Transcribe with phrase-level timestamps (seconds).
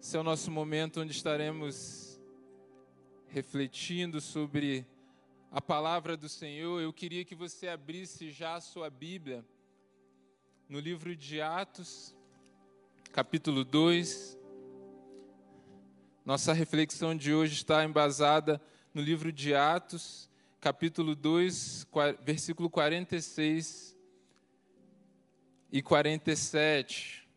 [0.00, 2.20] Esse é o nosso momento onde estaremos
[3.26, 4.86] refletindo sobre
[5.50, 6.80] a palavra do Senhor.
[6.80, 9.44] Eu queria que você abrisse já a sua Bíblia
[10.68, 12.14] no livro de Atos,
[13.12, 14.38] capítulo 2.
[16.24, 18.62] Nossa reflexão de hoje está embasada
[18.94, 20.30] no livro de Atos,
[20.60, 21.88] capítulo 2,
[22.24, 23.96] versículo 46
[25.72, 27.27] e 47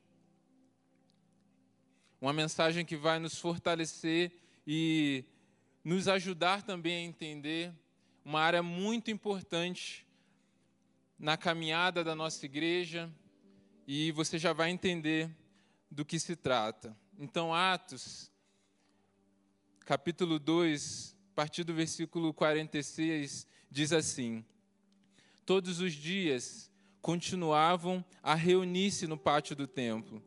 [2.22, 4.32] uma mensagem que vai nos fortalecer
[4.66, 5.26] e
[5.84, 7.74] nos ajudar também a entender
[8.24, 10.06] uma área muito importante
[11.18, 13.12] na caminhada da nossa igreja
[13.88, 15.36] e você já vai entender
[15.90, 16.96] do que se trata.
[17.18, 18.32] Então, Atos,
[19.80, 24.46] capítulo 2, a partir do versículo 46, diz assim:
[25.44, 30.24] Todos os dias continuavam a reunir-se no pátio do templo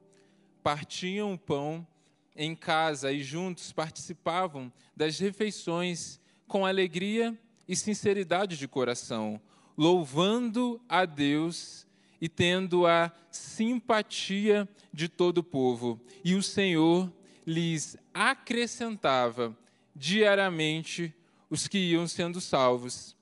[0.64, 1.86] partiam o pão
[2.34, 7.38] em casa e juntos participavam das refeições com alegria
[7.69, 9.38] e sinceridade de coração,
[9.77, 11.86] louvando a Deus
[12.19, 16.00] e tendo a simpatia de todo o povo.
[16.25, 17.12] E o Senhor
[17.47, 19.55] lhes acrescentava
[19.94, 21.14] diariamente
[21.50, 23.14] os que iam sendo salvos.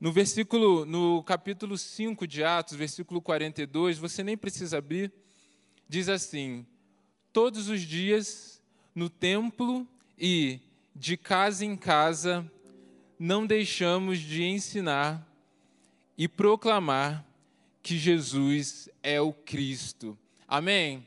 [0.00, 5.12] No versículo, no capítulo 5 de Atos, versículo 42, você nem precisa abrir,
[5.90, 6.64] diz assim:
[7.32, 8.62] Todos os dias
[8.94, 10.60] no templo e
[10.94, 12.50] de casa em casa
[13.18, 15.26] não deixamos de ensinar
[16.16, 17.26] e proclamar
[17.82, 20.16] que Jesus é o Cristo.
[20.46, 21.04] Amém?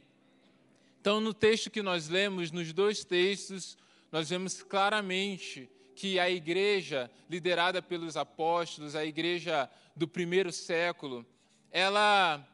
[0.99, 3.77] Então, no texto que nós lemos, nos dois textos,
[4.11, 11.25] nós vemos claramente que a igreja liderada pelos apóstolos, a igreja do primeiro século,
[11.71, 12.45] ela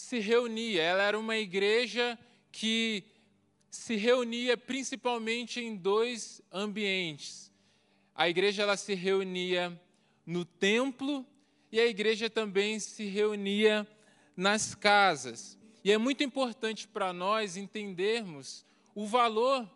[0.00, 0.82] se reunia.
[0.82, 2.18] Ela era uma igreja
[2.50, 3.04] que
[3.70, 7.52] se reunia principalmente em dois ambientes.
[8.14, 9.80] A igreja ela se reunia
[10.26, 11.24] no templo
[11.70, 13.86] e a igreja também se reunia
[14.36, 15.58] nas casas.
[15.84, 19.68] E é muito importante para nós entendermos o valor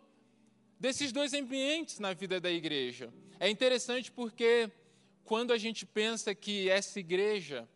[0.78, 3.12] desses dois ambientes na vida da igreja.
[3.38, 4.70] É interessante porque
[5.24, 7.68] quando a gente pensa que essa igreja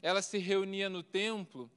[0.00, 1.70] ela se reunia no templo,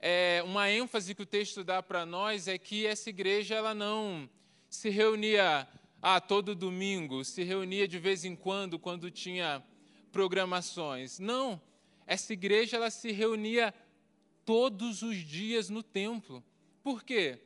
[0.00, 4.28] é, uma ênfase que o texto dá para nós é que essa igreja ela não
[4.68, 5.66] se reunia
[6.00, 9.62] ah, todo domingo, se reunia de vez em quando, quando tinha
[10.12, 11.18] programações.
[11.18, 11.60] Não,
[12.06, 13.74] essa igreja ela se reunia
[14.44, 16.44] todos os dias no templo.
[16.82, 17.40] Por quê?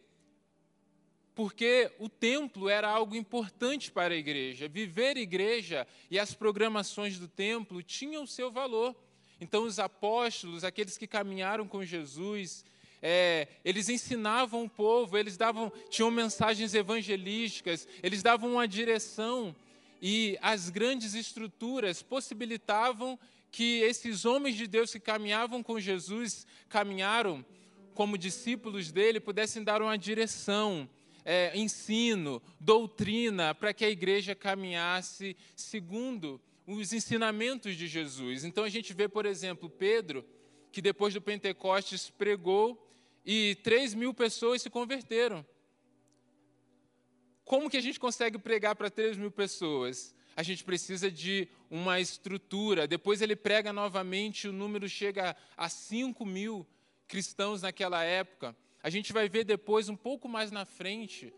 [1.35, 4.69] Porque o templo era algo importante para a igreja.
[4.69, 8.95] Viver igreja e as programações do templo tinham seu valor.
[9.43, 12.65] Então, os apóstolos, aqueles que caminharam com Jesus,
[13.03, 19.53] é, eles ensinavam o povo, eles davam, tinham mensagens evangelísticas, eles davam uma direção
[20.01, 23.19] e as grandes estruturas possibilitavam
[23.51, 27.45] que esses homens de Deus que caminhavam com Jesus, caminharam
[27.95, 30.89] como discípulos dele, pudessem dar uma direção,
[31.25, 38.45] é, ensino, doutrina, para que a igreja caminhasse segundo os ensinamentos de Jesus.
[38.45, 40.25] Então a gente vê, por exemplo, Pedro,
[40.71, 42.89] que depois do Pentecostes pregou
[43.25, 45.45] e 3 mil pessoas se converteram.
[47.45, 50.15] Como que a gente consegue pregar para 3 mil pessoas?
[50.35, 52.87] A gente precisa de uma estrutura.
[52.87, 56.67] Depois ele prega novamente, o número chega a 5 mil
[57.07, 58.57] cristãos naquela época.
[58.83, 61.33] A gente vai ver depois, um pouco mais na frente,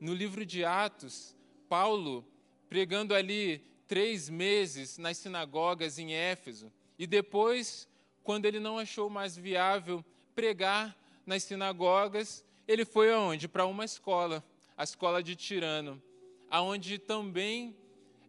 [0.00, 1.36] no livro de Atos,
[1.68, 2.26] Paulo
[2.68, 6.72] pregando ali três meses nas sinagogas em Éfeso.
[6.98, 7.86] E depois,
[8.24, 10.02] quando ele não achou mais viável
[10.34, 13.46] pregar nas sinagogas, ele foi aonde?
[13.46, 14.42] Para uma escola,
[14.78, 16.02] a escola de Tirano,
[16.48, 17.76] aonde também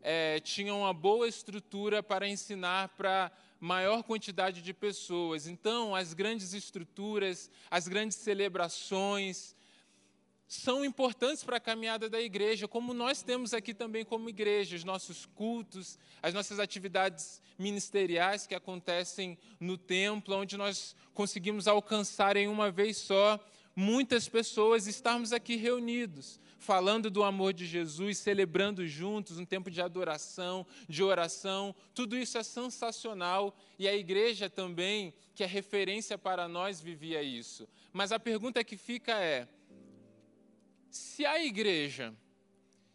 [0.02, 5.48] é, tinha uma boa estrutura para ensinar para maior quantidade de pessoas.
[5.48, 9.56] Então, as grandes estruturas, as grandes celebrações,
[10.54, 14.84] são importantes para a caminhada da igreja, como nós temos aqui também como igreja, os
[14.84, 22.48] nossos cultos, as nossas atividades ministeriais que acontecem no templo, onde nós conseguimos alcançar em
[22.48, 23.44] uma vez só
[23.76, 29.82] muitas pessoas, estarmos aqui reunidos, falando do amor de Jesus, celebrando juntos um tempo de
[29.82, 36.48] adoração, de oração, tudo isso é sensacional e a igreja também, que é referência para
[36.48, 37.68] nós, vivia isso.
[37.92, 39.48] Mas a pergunta que fica é:
[40.96, 42.16] se a igreja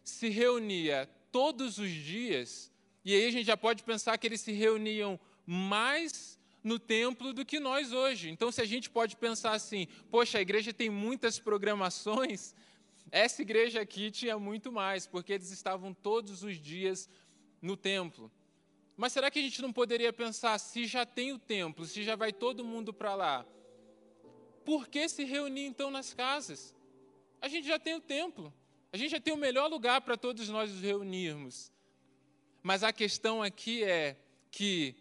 [0.03, 2.71] se reunia todos os dias,
[3.03, 7.45] e aí a gente já pode pensar que eles se reuniam mais no templo do
[7.45, 8.29] que nós hoje.
[8.29, 12.55] Então, se a gente pode pensar assim, poxa, a igreja tem muitas programações,
[13.11, 17.09] essa igreja aqui tinha muito mais, porque eles estavam todos os dias
[17.61, 18.31] no templo.
[18.95, 22.15] Mas será que a gente não poderia pensar, se já tem o templo, se já
[22.15, 23.45] vai todo mundo para lá,
[24.63, 26.78] por que se reunir então nas casas?
[27.41, 28.53] A gente já tem o templo,
[28.91, 31.71] a gente já tem o melhor lugar para todos nós nos reunirmos.
[32.61, 34.17] Mas a questão aqui é
[34.51, 34.95] que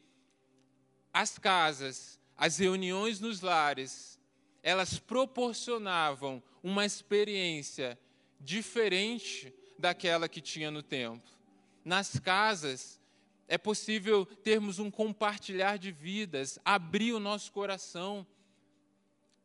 [1.12, 4.18] as casas, as reuniões nos lares,
[4.62, 7.98] elas proporcionavam uma experiência
[8.40, 11.30] diferente daquela que tinha no templo.
[11.84, 13.00] Nas casas,
[13.46, 18.26] é possível termos um compartilhar de vidas, abrir o nosso coração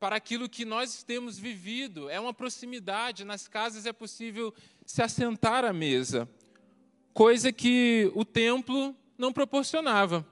[0.04, 2.10] para aquilo que nós temos vivido.
[2.10, 3.24] É uma proximidade.
[3.24, 4.54] Nas casas é possível
[4.86, 6.30] se assentar à mesa,
[7.14, 10.28] coisa que o templo não proporcionava.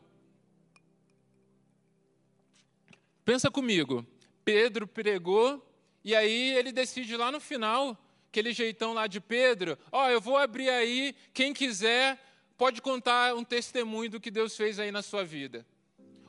[3.24, 4.06] Pensa comigo.
[4.44, 5.66] Pedro pregou
[6.04, 7.98] e aí ele decide lá no final,
[8.28, 12.20] aquele jeitão lá de Pedro, ó, oh, eu vou abrir aí, quem quiser
[12.58, 15.66] pode contar um testemunho do que Deus fez aí na sua vida.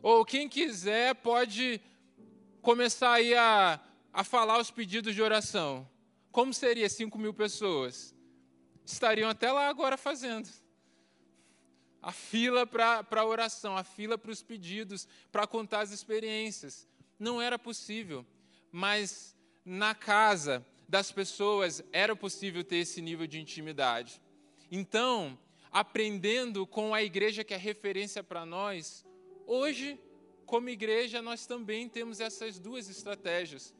[0.00, 1.80] Ou quem quiser pode
[2.62, 3.80] começar aí a,
[4.12, 5.86] a falar os pedidos de oração.
[6.30, 8.14] Como seria 5 mil pessoas?
[8.86, 10.48] Estariam até lá agora fazendo.
[12.00, 16.88] A fila para a oração, a fila para os pedidos, para contar as experiências.
[17.18, 18.24] Não era possível.
[18.70, 24.20] Mas na casa das pessoas era possível ter esse nível de intimidade.
[24.70, 25.38] Então,
[25.70, 29.04] aprendendo com a igreja que é referência para nós,
[29.46, 29.98] hoje,
[30.52, 33.72] como igreja, nós também temos essas duas estratégias.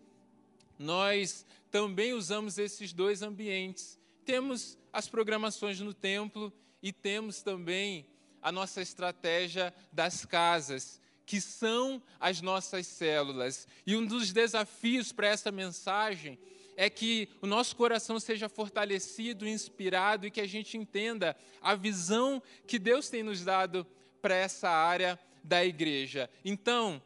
[0.79, 3.99] Nós também usamos esses dois ambientes.
[4.25, 6.51] Temos as programações no templo
[6.83, 8.07] e temos também
[8.41, 13.69] a nossa estratégia das casas, que são as nossas células.
[13.87, 16.39] E um dos desafios para essa mensagem
[16.75, 22.43] é que o nosso coração seja fortalecido, inspirado e que a gente entenda a visão
[22.67, 23.87] que Deus tem nos dado
[24.23, 26.29] para essa área da igreja.
[26.45, 27.03] Então,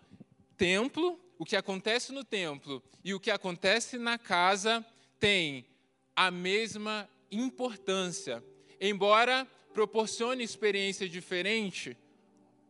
[0.57, 4.85] templo, o que acontece no templo e o que acontece na casa
[5.19, 5.67] tem
[6.15, 8.43] a mesma importância.
[8.81, 11.97] Embora proporcione experiência diferente,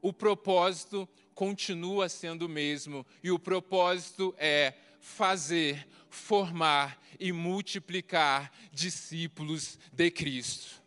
[0.03, 3.07] o propósito continua sendo o mesmo.
[3.23, 10.83] E o propósito é fazer, formar e multiplicar discípulos de Cristo.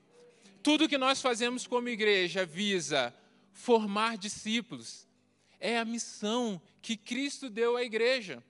[0.62, 3.14] Tudo que nós fazemos como igreja visa
[3.60, 5.06] formar discípulos.
[5.60, 8.42] É a missão que Cristo deu à igreja.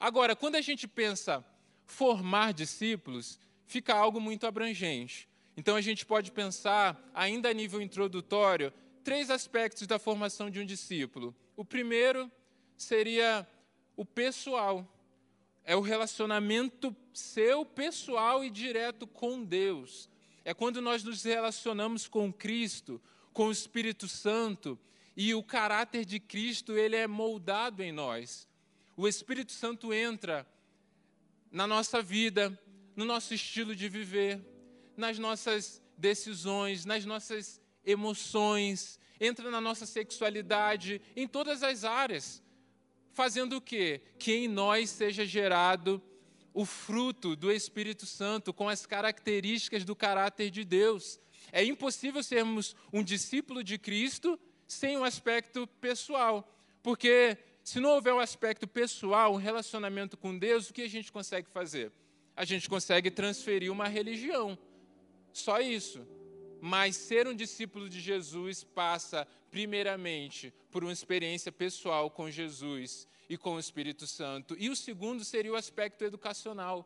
[0.00, 1.44] Agora, quando a gente pensa
[1.84, 5.28] formar discípulos, fica algo muito abrangente.
[5.54, 8.72] Então a gente pode pensar, ainda a nível introdutório,
[9.04, 11.36] três aspectos da formação de um discípulo.
[11.54, 12.32] O primeiro
[12.74, 13.46] seria
[13.94, 14.90] o pessoal.
[15.62, 20.08] É o relacionamento seu pessoal e direto com Deus.
[20.42, 23.00] É quando nós nos relacionamos com Cristo,
[23.34, 24.78] com o Espírito Santo,
[25.16, 28.48] e o caráter de Cristo, ele é moldado em nós.
[28.96, 30.46] O Espírito Santo entra
[31.50, 32.58] na nossa vida,
[32.96, 34.40] no nosso estilo de viver,
[34.96, 42.42] nas nossas decisões, nas nossas emoções, entra na nossa sexualidade, em todas as áreas.
[43.12, 44.00] Fazendo o quê?
[44.18, 46.02] Que em nós seja gerado
[46.52, 51.20] o fruto do Espírito Santo com as características do caráter de Deus.
[51.56, 58.12] É impossível sermos um discípulo de Cristo sem um aspecto pessoal, porque se não houver
[58.12, 61.92] um aspecto pessoal, um relacionamento com Deus, o que a gente consegue fazer?
[62.34, 64.58] A gente consegue transferir uma religião.
[65.32, 66.04] Só isso.
[66.60, 73.38] Mas ser um discípulo de Jesus passa, primeiramente, por uma experiência pessoal com Jesus e
[73.38, 74.56] com o Espírito Santo.
[74.58, 76.84] E o segundo seria o aspecto educacional,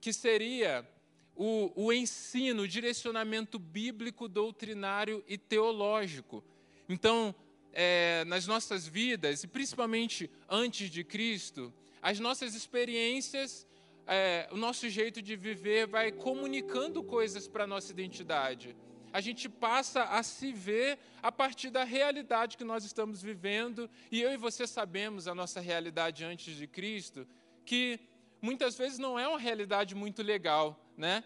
[0.00, 0.88] que seria
[1.36, 6.44] o, o ensino, o direcionamento bíblico, doutrinário e teológico.
[6.88, 7.34] Então,
[7.72, 13.66] é, nas nossas vidas, e principalmente antes de Cristo, as nossas experiências
[14.06, 18.76] é, o nosso jeito de viver vai comunicando coisas para a nossa identidade.
[19.12, 24.20] A gente passa a se ver a partir da realidade que nós estamos vivendo, e
[24.20, 27.26] eu e você sabemos a nossa realidade antes de Cristo,
[27.64, 28.00] que
[28.42, 31.24] muitas vezes não é uma realidade muito legal, né?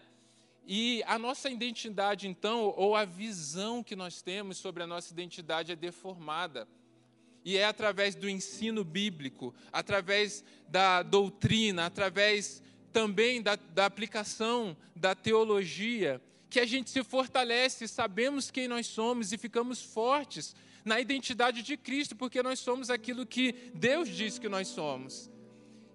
[0.65, 5.71] E a nossa identidade, então, ou a visão que nós temos sobre a nossa identidade
[5.71, 6.67] é deformada.
[7.43, 12.61] E é através do ensino bíblico, através da doutrina, através
[12.91, 19.31] também da, da aplicação da teologia, que a gente se fortalece, sabemos quem nós somos
[19.31, 24.49] e ficamos fortes na identidade de Cristo, porque nós somos aquilo que Deus diz que
[24.49, 25.29] nós somos.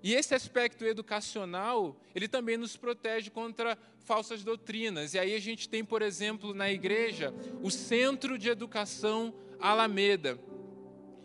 [0.04, 5.14] E esse aspecto educacional, ele também nos protege contra falsas doutrinas.
[5.14, 7.32] E aí a gente tem, por exemplo, na igreja,
[7.62, 10.38] o Centro de Educação Alameda.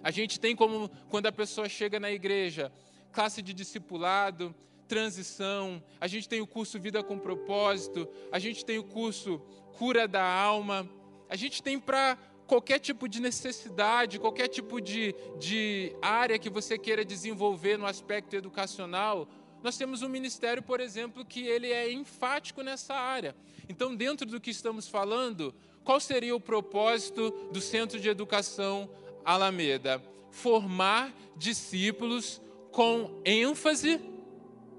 [0.02, 2.72] A gente tem como, quando a pessoa chega na igreja,
[3.12, 4.56] classe de discipulado,
[4.88, 9.40] transição, a gente tem o curso Vida com Propósito, a gente tem o curso
[9.78, 10.90] Cura da Alma,
[11.28, 12.18] a gente tem para
[12.50, 18.36] qualquer tipo de necessidade, qualquer tipo de, de área que você queira desenvolver no aspecto
[18.36, 19.30] educacional,
[19.62, 23.36] nós temos um ministério, por exemplo, que ele é enfático nessa área.
[23.70, 25.54] Então, dentro do que estamos falando,
[25.84, 28.90] qual seria o propósito do Centro de Educação
[29.24, 30.02] Alameda?
[30.32, 32.42] Formar discípulos
[32.72, 34.02] com ênfase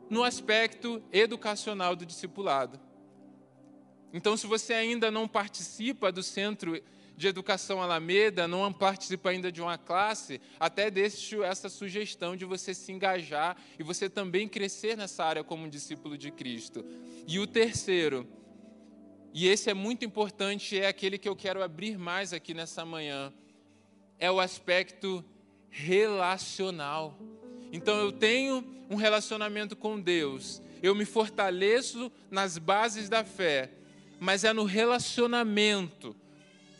[0.08, 2.80] no aspecto educacional do discipulado.
[4.12, 6.82] Então, se você ainda não participa do Centro
[7.20, 12.72] de Educação Alameda, não participa ainda de uma classe, até deixo essa sugestão de você
[12.72, 16.82] se engajar e você também crescer nessa área como um discípulo de Cristo.
[17.28, 18.26] E o terceiro,
[19.34, 23.30] e esse é muito importante, é aquele que eu quero abrir mais aqui nessa manhã,
[24.18, 25.22] é o aspecto
[25.68, 27.18] relacional.
[27.70, 33.70] Então eu tenho um relacionamento com Deus, eu me fortaleço nas bases da fé,
[34.18, 36.16] mas é no relacionamento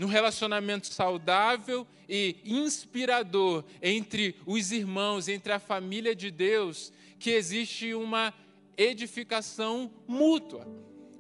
[0.01, 7.93] num relacionamento saudável e inspirador entre os irmãos, entre a família de Deus, que existe
[7.93, 8.33] uma
[8.79, 10.67] edificação mútua,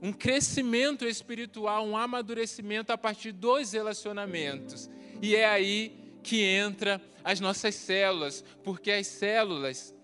[0.00, 4.88] um crescimento espiritual, um amadurecimento a partir dos relacionamentos.
[5.20, 9.94] E é aí que entra as nossas células, porque as células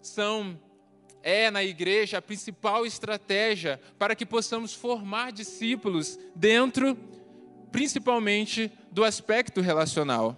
[0.00, 0.58] são
[1.22, 6.96] é na igreja a principal estratégia para que possamos formar discípulos dentro
[7.70, 10.36] principalmente do aspecto relacional.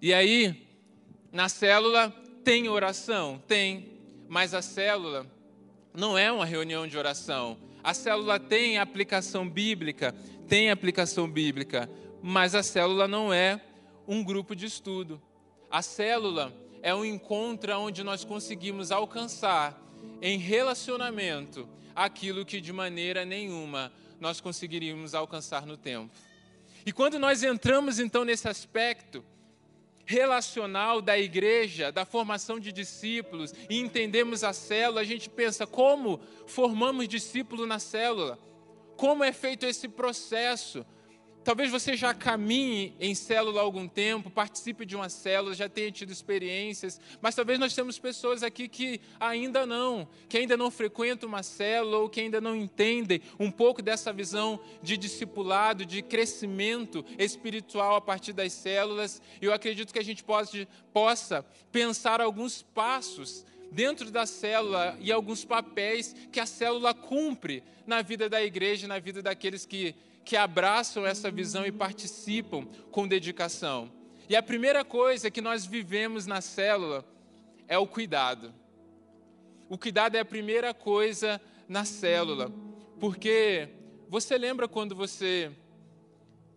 [0.00, 0.68] E aí,
[1.32, 2.10] na célula
[2.44, 3.42] tem oração?
[3.48, 3.88] Tem,
[4.28, 5.26] mas a célula
[5.94, 7.56] não é uma reunião de oração.
[7.82, 10.14] A célula tem aplicação bíblica,
[10.48, 11.88] tem aplicação bíblica,
[12.22, 13.60] mas a célula não é
[14.06, 15.20] um grupo de estudo.
[15.70, 19.80] A célula é um encontro onde nós conseguimos alcançar
[20.20, 26.12] em relacionamento aquilo que de maneira nenhuma nós conseguiríamos alcançar no tempo.
[26.86, 29.24] E quando nós entramos então nesse aspecto
[30.06, 36.20] relacional da igreja, da formação de discípulos, e entendemos a célula, a gente pensa como
[36.46, 38.38] formamos discípulo na célula?
[38.96, 40.84] Como é feito esse processo?
[41.44, 45.92] Talvez você já caminhe em célula há algum tempo, participe de uma célula, já tenha
[45.92, 51.28] tido experiências, mas talvez nós temos pessoas aqui que ainda não, que ainda não frequentam
[51.28, 57.04] uma célula ou que ainda não entendem um pouco dessa visão de discipulado, de crescimento
[57.18, 59.20] espiritual a partir das células.
[59.42, 65.12] E eu acredito que a gente pode, possa pensar alguns passos dentro da célula e
[65.12, 70.36] alguns papéis que a célula cumpre na vida da igreja, na vida daqueles que que
[70.36, 73.92] abraçam essa visão e participam com dedicação.
[74.28, 77.04] E a primeira coisa que nós vivemos na célula
[77.68, 78.54] é o cuidado.
[79.68, 82.50] O cuidado é a primeira coisa na célula,
[82.98, 83.68] porque
[84.08, 85.50] você lembra quando você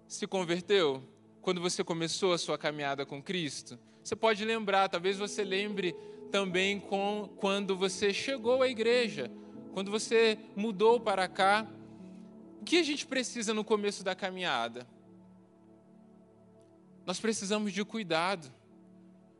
[0.07, 1.03] se converteu?
[1.41, 3.77] Quando você começou a sua caminhada com Cristo?
[4.03, 5.93] Você pode lembrar, talvez você lembre
[6.31, 9.31] também com quando você chegou à igreja,
[9.73, 11.67] quando você mudou para cá
[12.67, 14.85] que a gente precisa no começo da caminhada?
[17.05, 18.51] Nós precisamos de cuidado.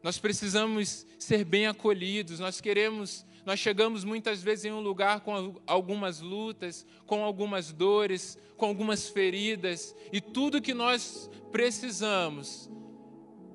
[0.02, 2.40] Nós precisamos ser bem acolhidos.
[2.40, 8.38] Nós queremos, nós chegamos muitas vezes em um lugar com algumas lutas, com algumas dores,
[8.56, 12.70] com algumas feridas, e tudo que nós precisamos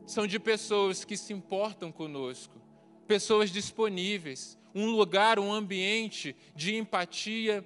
[0.06, 2.60] são de pessoas que se importam conosco,
[3.06, 7.64] pessoas disponíveis, um lugar, um ambiente de empatia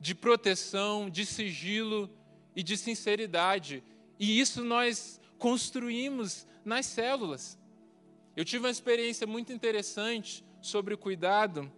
[0.00, 2.10] de proteção, de sigilo
[2.54, 3.82] e de sinceridade.
[4.18, 7.58] E isso nós construímos nas células.
[8.34, 11.70] Eu tive uma experiência muito interessante sobre o cuidado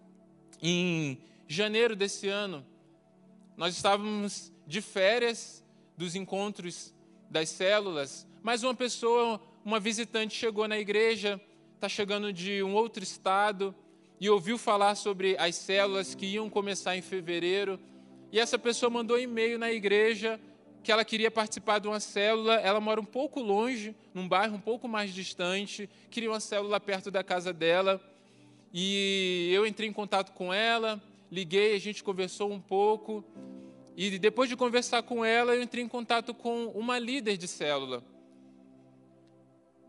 [0.61, 2.65] em janeiro desse ano.
[3.57, 5.65] Nós estávamos de férias
[5.97, 6.95] dos encontros
[7.31, 11.41] das células, mas uma pessoa, uma visitante chegou na igreja,
[11.75, 13.75] está chegando de um outro estado
[14.21, 17.79] e ouviu falar sobre as células que iam começar em fevereiro.
[18.31, 20.39] E essa pessoa mandou um e-mail na igreja
[20.83, 22.55] que ela queria participar de uma célula.
[22.55, 27.11] Ela mora um pouco longe, num bairro um pouco mais distante, queria uma célula perto
[27.11, 28.01] da casa dela.
[28.73, 33.25] E eu entrei em contato com ela, liguei, a gente conversou um pouco.
[33.97, 38.03] E depois de conversar com ela, eu entrei em contato com uma líder de célula.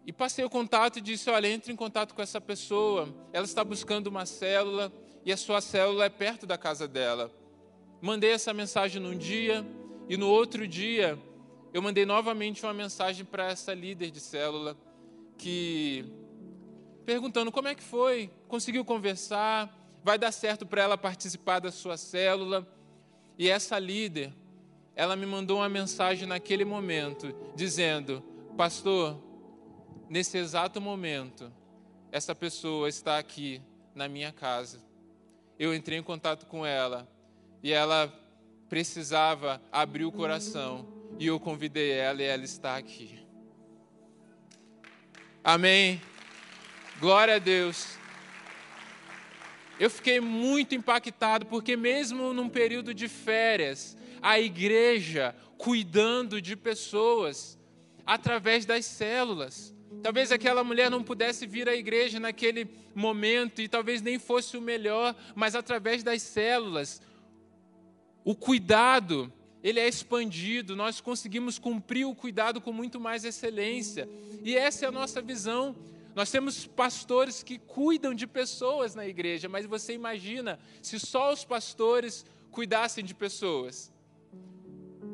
[0.05, 3.13] E passei o contato e disse: Olha, entre em contato com essa pessoa.
[3.31, 4.91] Ela está buscando uma célula
[5.24, 7.31] e a sua célula é perto da casa dela.
[8.01, 9.65] Mandei essa mensagem num dia
[10.08, 11.20] e no outro dia
[11.74, 14.77] eu mandei novamente uma mensagem para essa líder de célula
[15.38, 16.06] que
[17.06, 21.98] perguntando como é que foi, conseguiu conversar, vai dar certo para ela participar da sua
[21.98, 22.65] célula.
[23.38, 24.34] E essa líder,
[24.96, 28.24] ela me mandou uma mensagem naquele momento dizendo:
[28.56, 29.22] "Pastor,
[30.10, 31.51] nesse exato momento,
[32.13, 33.62] essa pessoa está aqui
[33.94, 34.82] na minha casa.
[35.58, 37.06] Eu entrei em contato com ela
[37.63, 38.13] e ela
[38.70, 40.88] precisava abrir o coração
[41.18, 43.20] e eu convidei ela e ela está aqui.
[45.44, 46.01] Amém.
[47.00, 47.98] Glória a Deus.
[49.80, 57.58] Eu fiquei muito impactado porque mesmo num período de férias, a igreja cuidando de pessoas
[58.06, 59.74] através das células.
[60.04, 64.62] Talvez aquela mulher não pudesse vir à igreja naquele momento e talvez nem fosse o
[64.62, 67.01] melhor, mas através das células,
[68.23, 69.31] o cuidado,
[69.63, 74.09] ele é expandido, nós conseguimos cumprir o cuidado com muito mais excelência.
[74.43, 75.75] E essa é a nossa visão.
[76.15, 81.45] Nós temos pastores que cuidam de pessoas na igreja, mas você imagina se só os
[81.45, 83.91] pastores cuidassem de pessoas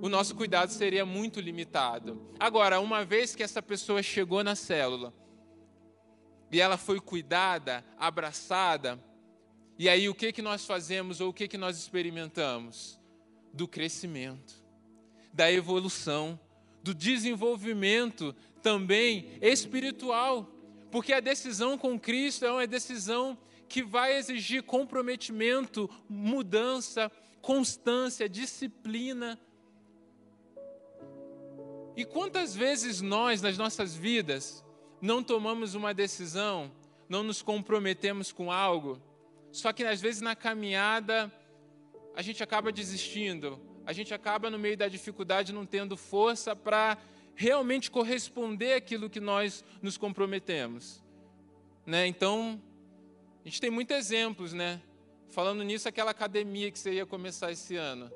[0.02, 2.22] o nosso cuidado seria muito limitado.
[2.40, 5.14] Agora, uma vez que essa pessoa chegou na célula
[6.52, 9.00] e ela foi cuidada, abraçada,
[9.78, 13.00] e aí o que que nós fazemos ou o que que nós experimentamos?
[13.54, 14.54] Do crescimento,
[15.34, 16.40] da evolução,
[16.84, 20.50] do desenvolvimento também espiritual.
[20.92, 29.40] Porque a decisão com Cristo é uma decisão que vai exigir comprometimento, mudança, constância, disciplina.
[31.98, 34.64] E quantas vezes nós, nas nossas vidas,
[35.02, 36.72] não tomamos uma decisão,
[37.08, 39.02] não nos comprometemos com algo,
[39.56, 41.32] só que às vezes na caminhada
[42.16, 46.98] a gente acaba desistindo, a gente acaba no meio da dificuldade não tendo força para
[47.36, 51.04] realmente corresponder àquilo que nós nos comprometemos.
[51.86, 52.08] Né?
[52.08, 52.62] Então,
[53.44, 54.82] a gente tem muitos exemplos, né?
[55.30, 58.12] Falando nisso, aquela academia que você ia começar esse ano.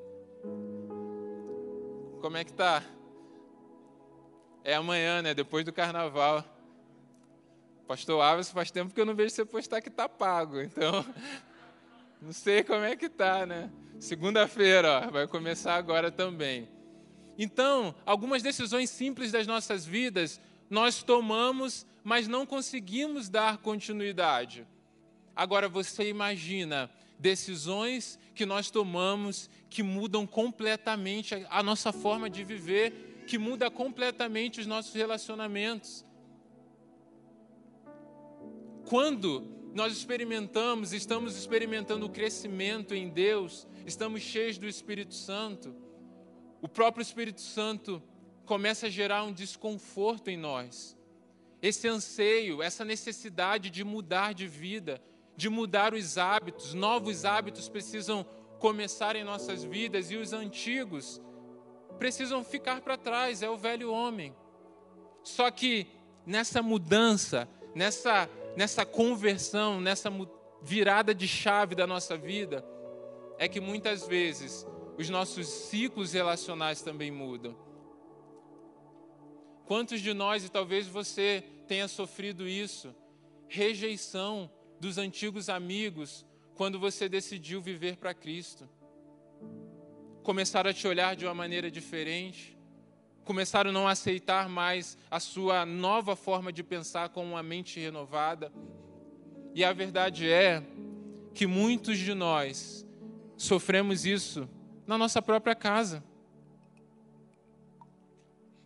[2.20, 2.82] Como é que tá?
[4.64, 5.34] É amanhã, né?
[5.34, 6.44] Depois do carnaval.
[7.90, 10.60] Pastor Alves, faz tempo que eu não vejo você postar que tá pago.
[10.60, 11.04] Então,
[12.22, 13.68] não sei como é que tá, né?
[13.98, 16.68] Segunda-feira, vai começar agora também.
[17.36, 24.64] Então, algumas decisões simples das nossas vidas nós tomamos, mas não conseguimos dar continuidade.
[25.34, 33.24] Agora você imagina decisões que nós tomamos que mudam completamente a nossa forma de viver
[33.26, 36.04] que muda completamente os nossos relacionamentos.
[38.90, 45.72] Quando nós experimentamos, estamos experimentando o crescimento em Deus, estamos cheios do Espírito Santo,
[46.60, 48.02] o próprio Espírito Santo
[48.44, 50.98] começa a gerar um desconforto em nós.
[51.62, 55.00] Esse anseio, essa necessidade de mudar de vida,
[55.36, 58.26] de mudar os hábitos, novos hábitos precisam
[58.58, 61.20] começar em nossas vidas e os antigos
[61.96, 64.34] precisam ficar para trás, é o velho homem.
[65.22, 65.86] Só que
[66.26, 70.10] nessa mudança, nessa, nessa conversão, nessa
[70.62, 72.64] virada de chave da nossa vida,
[73.38, 74.66] é que muitas vezes
[74.98, 77.56] os nossos ciclos relacionais também mudam.
[79.64, 82.94] Quantos de nós, e talvez você tenha sofrido isso,
[83.48, 88.68] rejeição dos antigos amigos quando você decidiu viver para Cristo?
[90.22, 92.56] começaram a te olhar de uma maneira diferente,
[93.30, 98.52] começaram a não aceitar mais a sua nova forma de pensar com uma mente renovada.
[99.54, 100.66] E a verdade é
[101.32, 102.84] que muitos de nós
[103.36, 104.50] sofremos isso
[104.84, 106.02] na nossa própria casa.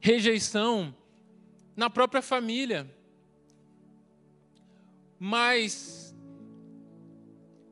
[0.01, 0.97] Rejeição
[1.77, 2.91] na própria família.
[5.19, 6.04] Mas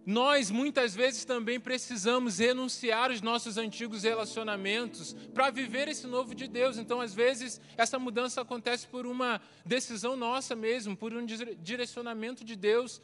[0.05, 6.49] nós muitas vezes também precisamos renunciar os nossos antigos relacionamentos para viver esse novo de
[6.49, 6.77] Deus.
[6.77, 12.57] Então, às vezes, essa mudança acontece por uma decisão nossa mesmo, por um direcionamento de
[12.57, 13.01] Deus,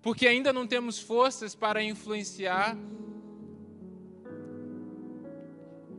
[0.00, 2.76] porque ainda não temos forças para influenciar.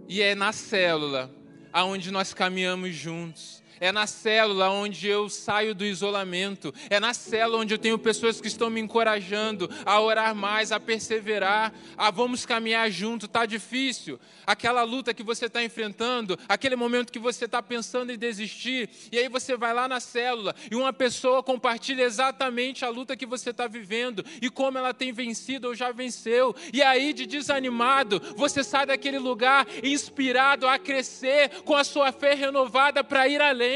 [0.08, 1.34] E é na célula
[1.72, 6.72] aonde nós caminhamos juntos, É na célula onde eu saio do isolamento.
[6.88, 10.80] É na célula onde eu tenho pessoas que estão me encorajando a orar mais, a
[10.80, 13.28] perseverar, a vamos caminhar junto.
[13.28, 14.20] Tá difícil.
[14.46, 19.18] Aquela luta que você está enfrentando, aquele momento que você está pensando em desistir, e
[19.18, 23.50] aí você vai lá na célula e uma pessoa compartilha exatamente a luta que você
[23.50, 26.56] está vivendo e como ela tem vencido ou já venceu.
[26.72, 32.36] E aí, de desanimado, você sai daquele lugar inspirado a crescer com a sua fé
[32.36, 33.71] renovada para ir além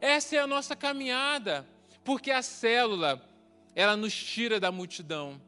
[0.00, 1.66] Essa é a nossa caminhada,
[2.04, 3.22] porque a célula,
[3.74, 5.40] ela nos tira da multidão.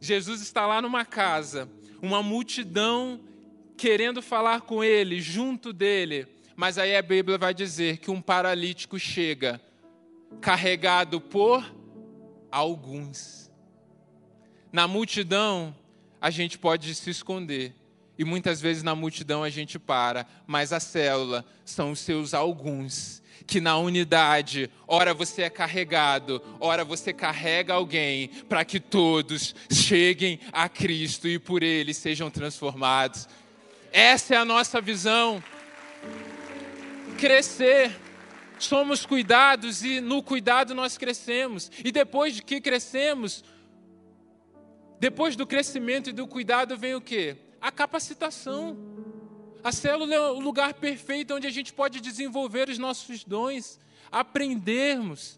[0.00, 1.68] Jesus está lá numa casa,
[2.00, 3.20] uma multidão
[3.76, 6.26] querendo falar com ele, junto dele.
[6.54, 9.60] Mas aí a Bíblia vai dizer que um paralítico chega,
[10.40, 11.64] carregado por
[12.50, 13.50] alguns.
[14.72, 15.74] Na multidão,
[16.20, 17.74] a gente pode se esconder.
[18.18, 23.22] E muitas vezes na multidão a gente para, mas a célula são os seus alguns.
[23.46, 30.40] Que na unidade, ora você é carregado, ora você carrega alguém, para que todos cheguem
[30.52, 33.28] a Cristo e por ele sejam transformados.
[33.92, 35.42] Essa é a nossa visão.
[37.18, 37.94] Crescer.
[38.58, 41.70] Somos cuidados e no cuidado nós crescemos.
[41.84, 43.44] E depois de que crescemos,
[44.98, 47.36] depois do crescimento e do cuidado vem o quê?
[47.66, 48.78] A capacitação.
[49.64, 55.36] A célula é o lugar perfeito onde a gente pode desenvolver os nossos dons, aprendermos.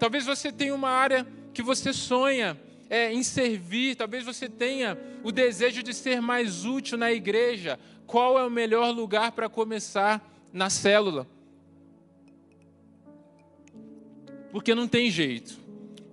[0.00, 1.24] Talvez você tenha uma área
[1.54, 6.98] que você sonha é, em servir, talvez você tenha o desejo de ser mais útil
[6.98, 7.78] na igreja.
[8.04, 10.20] Qual é o melhor lugar para começar?
[10.52, 11.24] Na célula.
[14.50, 15.56] Porque não tem jeito.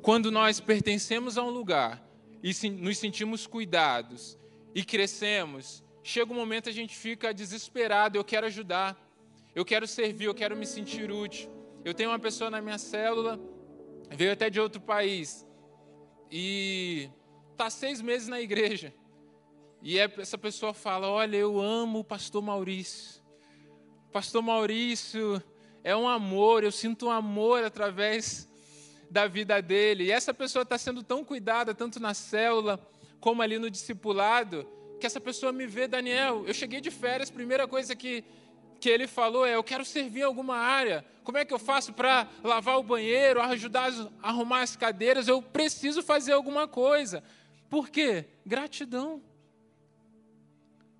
[0.03, 2.07] Quando nós pertencemos a um lugar
[2.43, 4.37] e nos sentimos cuidados
[4.75, 8.17] e crescemos, chega um momento a gente fica desesperado.
[8.17, 9.01] Eu quero ajudar,
[9.55, 11.49] eu quero servir, eu quero me sentir útil.
[11.85, 13.39] Eu tenho uma pessoa na minha célula,
[14.11, 15.47] veio até de outro país
[16.29, 17.09] e
[17.51, 18.93] está seis meses na igreja.
[19.81, 23.23] E é, essa pessoa fala: Olha, eu amo o pastor Maurício.
[24.09, 25.41] O pastor Maurício
[25.85, 28.49] é um amor, eu sinto um amor através
[29.09, 30.05] da vida dele.
[30.05, 32.79] E essa pessoa está sendo tão cuidada, tanto na célula,
[33.19, 34.67] como ali no discipulado,
[34.99, 38.23] que essa pessoa me vê, Daniel, eu cheguei de férias, primeira coisa que,
[38.79, 41.05] que ele falou é: eu quero servir em alguma área.
[41.23, 45.27] Como é que eu faço para lavar o banheiro, ajudar a arrumar as cadeiras?
[45.27, 47.23] Eu preciso fazer alguma coisa.
[47.69, 48.25] Por quê?
[48.45, 49.21] Gratidão.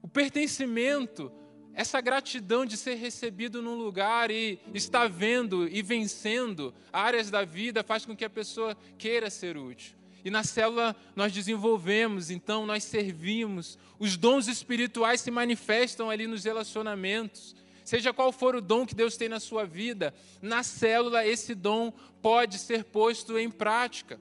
[0.02, 1.32] O pertencimento,
[1.74, 7.84] essa gratidão de ser recebido num lugar e estar vendo e vencendo áreas da vida
[7.84, 9.96] faz com que a pessoa queira ser útil.
[10.26, 13.78] E na célula nós desenvolvemos, então nós servimos.
[14.00, 17.56] Os dons espirituais se manifestam ali nos relacionamentos.
[17.84, 20.12] Seja qual for o dom que Deus tem na sua vida,
[20.42, 24.20] na célula esse dom pode ser posto em prática.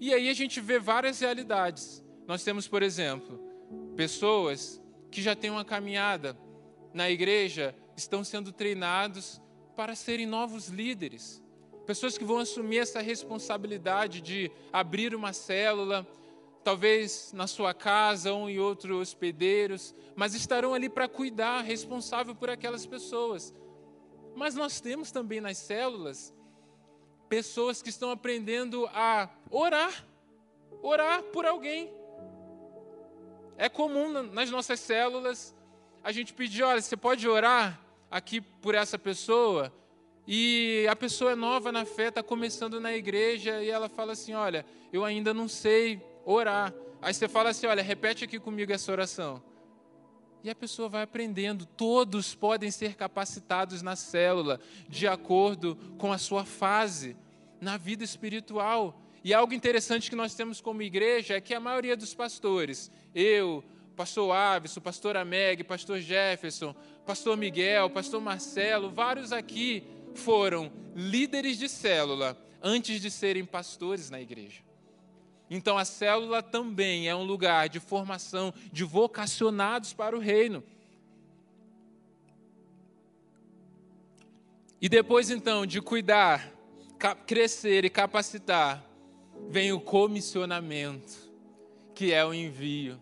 [0.00, 2.02] E aí a gente vê várias realidades.
[2.26, 3.38] Nós temos, por exemplo,
[3.94, 4.80] pessoas
[5.10, 6.34] que já têm uma caminhada
[6.94, 9.42] na igreja, estão sendo treinados
[9.76, 11.44] para serem novos líderes
[11.86, 16.06] pessoas que vão assumir essa responsabilidade de abrir uma célula,
[16.64, 22.50] talvez na sua casa ou em outros hospedeiros, mas estarão ali para cuidar, responsável por
[22.50, 23.54] aquelas pessoas.
[24.34, 26.34] Mas nós temos também nas células
[27.28, 30.04] pessoas que estão aprendendo a orar,
[30.82, 31.88] orar por alguém.
[33.56, 35.54] É comum nas nossas células
[36.02, 39.72] a gente pedir, olha, você pode orar aqui por essa pessoa?
[40.26, 44.34] E a pessoa é nova na fé, está começando na igreja e ela fala assim:
[44.34, 46.74] Olha, eu ainda não sei orar.
[47.00, 49.40] Aí você fala assim: Olha, repete aqui comigo essa oração.
[50.42, 51.64] E a pessoa vai aprendendo.
[51.64, 57.16] Todos podem ser capacitados na célula, de acordo com a sua fase
[57.60, 59.00] na vida espiritual.
[59.22, 63.64] E algo interessante que nós temos como igreja é que a maioria dos pastores, eu,
[63.96, 69.82] pastor Aves, pastor Ameg, pastor Jefferson, pastor Miguel, pastor Marcelo, vários aqui
[70.16, 74.62] foram líderes de célula antes de serem pastores na igreja.
[75.48, 80.62] Então a célula também é um lugar de formação de vocacionados para o reino.
[84.80, 86.52] E depois então de cuidar,
[87.26, 88.84] crescer e capacitar,
[89.48, 91.14] vem o comissionamento,
[91.94, 93.00] que é o envio.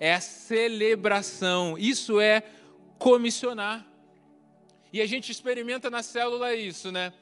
[0.00, 1.76] É a celebração.
[1.78, 2.42] Isso é
[2.98, 3.87] comissionar.
[4.92, 7.12] E a gente experimenta na célula isso, né?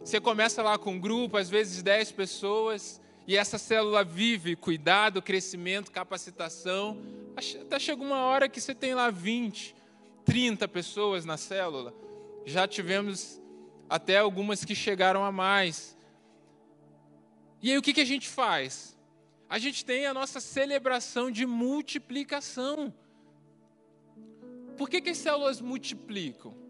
[0.00, 5.22] Você começa lá com um grupo, às vezes 10 pessoas, e essa célula vive cuidado,
[5.22, 7.00] crescimento, capacitação.
[7.60, 9.74] Até chega uma hora que você tem lá 20,
[10.24, 11.94] 30 pessoas na célula.
[12.44, 13.40] Já tivemos
[13.88, 15.96] até algumas que chegaram a mais.
[17.62, 18.96] E aí o que, que a gente faz?
[19.48, 22.92] A gente tem a nossa celebração de multiplicação.
[24.76, 26.65] Por que, que as células multiplicam?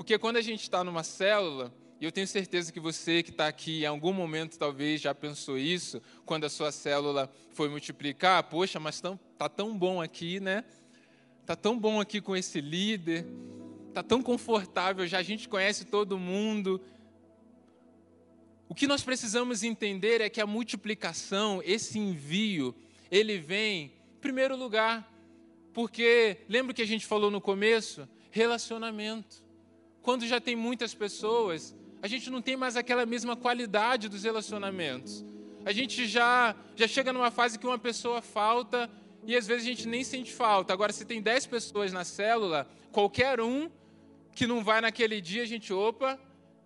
[0.00, 3.46] Porque quando a gente está numa célula, e eu tenho certeza que você que está
[3.46, 8.80] aqui em algum momento talvez já pensou isso, quando a sua célula foi multiplicar, poxa,
[8.80, 10.64] mas está tá tão bom aqui, né?
[11.42, 13.26] Está tão bom aqui com esse líder,
[13.88, 16.80] está tão confortável, já a gente conhece todo mundo.
[18.70, 22.74] O que nós precisamos entender é que a multiplicação, esse envio,
[23.10, 25.12] ele vem, em primeiro lugar,
[25.74, 28.08] porque lembra que a gente falou no começo?
[28.30, 29.49] Relacionamento.
[30.02, 35.24] Quando já tem muitas pessoas, a gente não tem mais aquela mesma qualidade dos relacionamentos.
[35.64, 38.90] A gente já, já chega numa fase que uma pessoa falta
[39.26, 40.72] e às vezes a gente nem sente falta.
[40.72, 43.70] Agora, se tem 10 pessoas na célula, qualquer um
[44.34, 46.18] que não vai naquele dia, a gente, opa,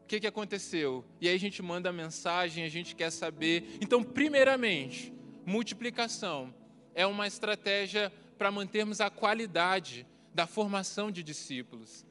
[0.03, 1.05] o que, que aconteceu?
[1.20, 3.79] E aí a gente manda mensagem, a gente quer saber.
[3.81, 5.12] Então, primeiramente,
[5.44, 6.55] multiplicação
[6.94, 12.07] é uma estratégia para mantermos a qualidade da formação de discípulos.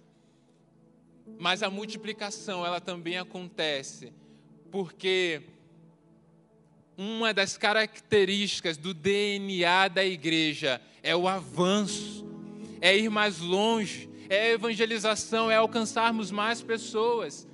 [1.40, 4.14] Mas a multiplicação, ela também acontece
[4.72, 5.42] porque
[6.98, 12.26] uma das características do DNA da igreja é o avanço,
[12.82, 17.48] é ir mais longe, é evangelização, é alcançarmos mais pessoas.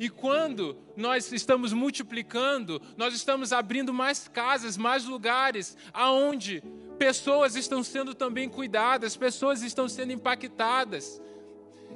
[0.00, 6.62] E quando nós estamos multiplicando, nós estamos abrindo mais casas, mais lugares, aonde
[6.98, 11.20] pessoas estão sendo também cuidadas, pessoas estão sendo impactadas.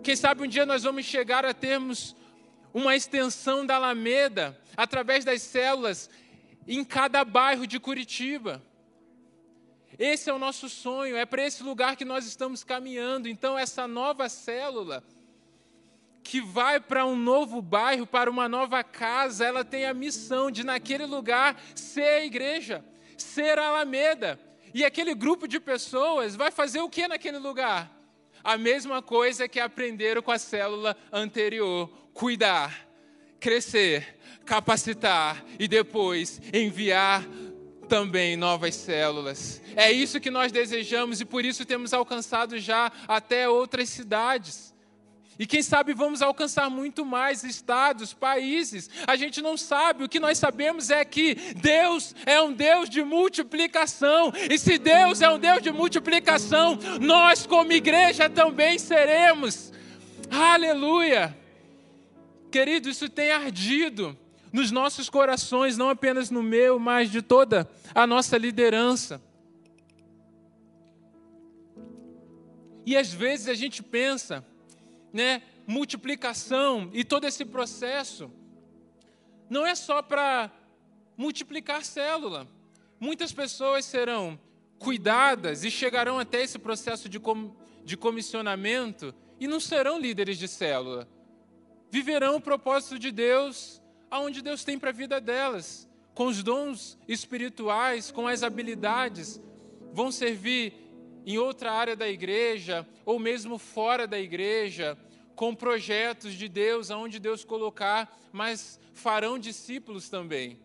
[0.03, 2.17] Quem sabe um dia nós vamos chegar a termos
[2.75, 6.11] uma extensão da Alameda através das células
[6.67, 8.61] em cada bairro de Curitiba.
[9.97, 13.29] Esse é o nosso sonho, é para esse lugar que nós estamos caminhando.
[13.29, 15.05] Então, essa nova célula,
[16.25, 20.65] que vai para um novo bairro, para uma nova casa, ela tem a missão de,
[20.65, 22.85] naquele lugar, ser a igreja,
[23.17, 24.41] ser a Alameda.
[24.75, 28.02] E aquele grupo de pessoas vai fazer o que naquele lugar?
[28.45, 32.89] A mesma coisa que aprenderam com a célula anterior: cuidar,
[33.39, 37.25] crescer, capacitar e depois enviar
[37.89, 39.61] também novas células.
[39.77, 44.72] É isso que nós desejamos e por isso temos alcançado já até outras cidades.
[45.43, 48.89] E quem sabe vamos alcançar muito mais estados, países.
[49.09, 53.03] A gente não sabe, o que nós sabemos é que Deus é um Deus de
[53.03, 54.33] multiplicação.
[54.49, 59.73] E se Deus é um Deus de multiplicação, nós, como igreja, também seremos.
[60.31, 61.37] Aleluia!
[62.49, 64.17] Querido, isso tem ardido
[64.53, 69.21] nos nossos corações, não apenas no meu, mas de toda a nossa liderança.
[72.87, 74.45] E às vezes a gente pensa,
[75.13, 78.31] né, multiplicação e todo esse processo
[79.49, 80.51] não é só para
[81.17, 82.49] multiplicar célula.
[82.99, 84.39] Muitas pessoas serão
[84.79, 90.49] cuidadas e chegarão até esse processo de, com, de comissionamento e não serão líderes de
[90.49, 91.09] célula.
[91.91, 96.99] Viverão o propósito de Deus aonde Deus tem para a vida delas, com os dons
[97.09, 99.41] espirituais, com as habilidades,
[99.93, 100.82] vão servir
[101.27, 104.99] em outra área da igreja ou mesmo fora da igreja,
[105.35, 110.59] com projetos de Deus, aonde Deus colocar, mas farão discípulos também.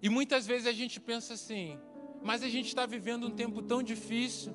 [0.00, 1.78] E muitas vezes a gente pensa assim,
[2.22, 4.52] mas a gente está vivendo um tempo tão difícil.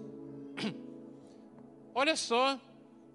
[1.93, 2.59] Olha só,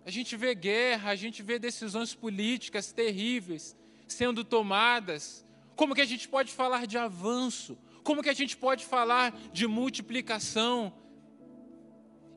[0.05, 3.77] a gente vê guerra, a gente vê decisões políticas terríveis
[4.07, 5.45] sendo tomadas.
[5.75, 7.79] Como que a gente pode falar de avanço?
[8.09, 10.95] Como que a gente pode falar de multiplicação?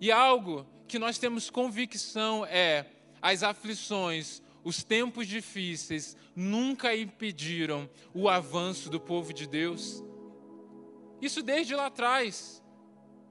[0.01, 2.87] E algo que nós temos convicção é
[3.21, 10.03] as aflições, os tempos difíceis nunca impediram o avanço do povo de Deus.
[11.21, 12.61] Isso desde lá atrás.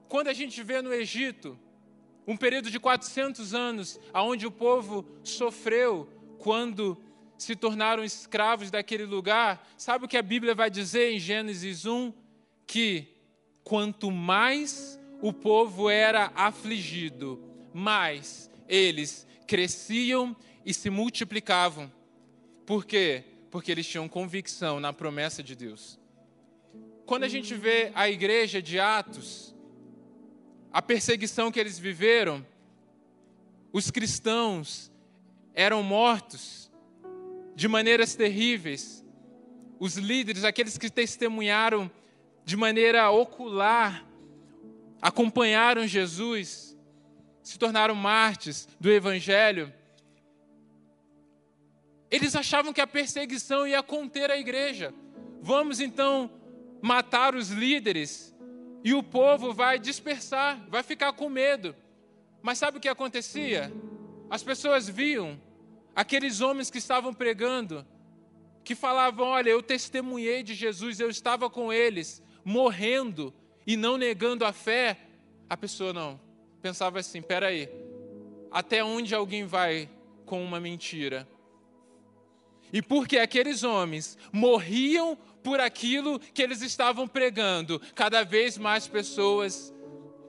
[0.09, 1.59] Quando a gente vê no Egito,
[2.25, 6.97] um período de 400 anos, onde o povo sofreu quando
[7.37, 9.63] se tornaram escravos daquele lugar.
[9.77, 12.20] Sabe o que a Bíblia vai dizer em Gênesis 1?
[12.71, 13.05] Que
[13.65, 20.33] quanto mais o povo era afligido, mais eles cresciam
[20.65, 21.91] e se multiplicavam.
[22.65, 23.25] Por quê?
[23.49, 25.99] Porque eles tinham convicção na promessa de Deus.
[27.05, 29.53] Quando a gente vê a igreja de Atos,
[30.71, 32.47] a perseguição que eles viveram,
[33.73, 34.89] os cristãos
[35.53, 36.71] eram mortos
[37.53, 39.03] de maneiras terríveis.
[39.77, 41.91] Os líderes, aqueles que testemunharam
[42.51, 44.05] de maneira ocular,
[45.01, 46.77] acompanharam Jesus,
[47.41, 49.73] se tornaram mártires do evangelho,
[52.09, 54.93] eles achavam que a perseguição ia conter a igreja.
[55.41, 56.29] Vamos então
[56.81, 58.35] matar os líderes
[58.83, 61.73] e o povo vai dispersar, vai ficar com medo.
[62.41, 63.71] Mas sabe o que acontecia?
[64.29, 65.39] As pessoas viam
[65.95, 67.87] aqueles homens que estavam pregando,
[68.63, 73.33] que falavam: Olha, eu testemunhei de Jesus, eu estava com eles, morrendo
[73.65, 74.97] e não negando a fé.
[75.49, 76.19] A pessoa não,
[76.61, 77.69] pensava assim: peraí,
[78.51, 79.89] até onde alguém vai
[80.25, 81.27] com uma mentira?
[82.73, 89.73] E porque aqueles homens morriam por aquilo que eles estavam pregando, cada vez mais pessoas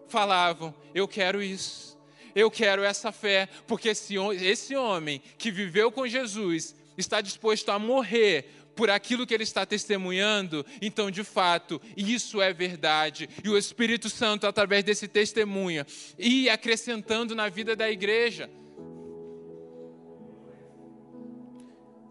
[0.09, 1.99] falavam: Eu quero isso,
[2.35, 7.79] eu quero essa fé, porque esse, esse homem que viveu com Jesus está disposto a
[7.79, 13.29] morrer por aquilo que ele está testemunhando, então de fato isso é verdade.
[13.45, 15.85] E o Espírito Santo, através desse testemunho,
[16.19, 18.51] ia acrescentando na vida da igreja.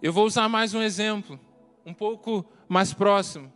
[0.02, 1.40] Eu vou usar mais um exemplo,
[1.86, 3.54] um pouco mais próximo,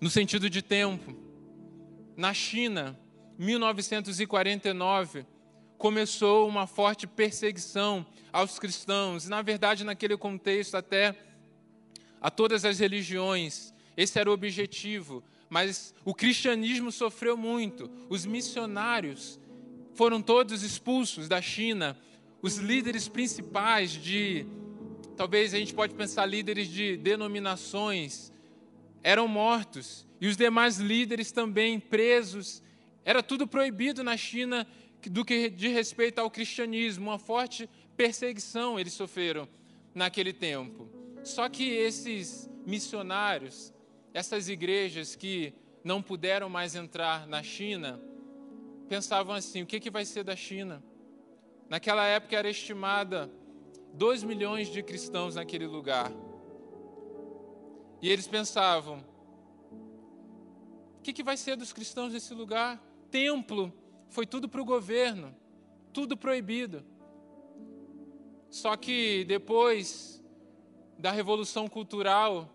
[0.00, 1.14] no sentido de tempo.
[2.16, 2.98] Na China,
[3.38, 5.26] 1949,
[5.78, 11.16] começou uma forte perseguição aos cristãos, na verdade, naquele contexto, até
[12.20, 13.72] a todas as religiões.
[13.96, 17.90] Esse era o objetivo, mas o cristianismo sofreu muito.
[18.10, 19.40] Os missionários
[19.94, 21.96] foram todos expulsos da China
[22.40, 24.46] os líderes principais de,
[25.16, 28.32] talvez a gente pode pensar líderes de denominações,
[29.02, 32.62] eram mortos e os demais líderes também presos.
[33.04, 34.66] Era tudo proibido na China
[35.04, 39.48] do que de respeito ao cristianismo, uma forte perseguição eles sofreram
[39.94, 40.88] naquele tempo.
[41.22, 43.72] Só que esses missionários,
[44.12, 45.52] essas igrejas que
[45.84, 48.00] não puderam mais entrar na China,
[48.88, 50.82] pensavam assim: o que, que vai ser da China?
[51.68, 53.30] Naquela época era estimada
[53.94, 56.10] 2 milhões de cristãos naquele lugar.
[58.00, 59.04] E eles pensavam:
[60.98, 62.82] o que, que vai ser dos cristãos nesse lugar?
[63.10, 63.72] Templo
[64.10, 65.34] foi tudo para o governo,
[65.92, 66.84] tudo proibido.
[68.50, 70.24] Só que depois
[70.98, 72.50] da Revolução Cultural,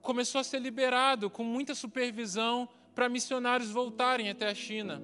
[0.00, 5.02] começou a ser liberado com muita supervisão para missionários voltarem até a China.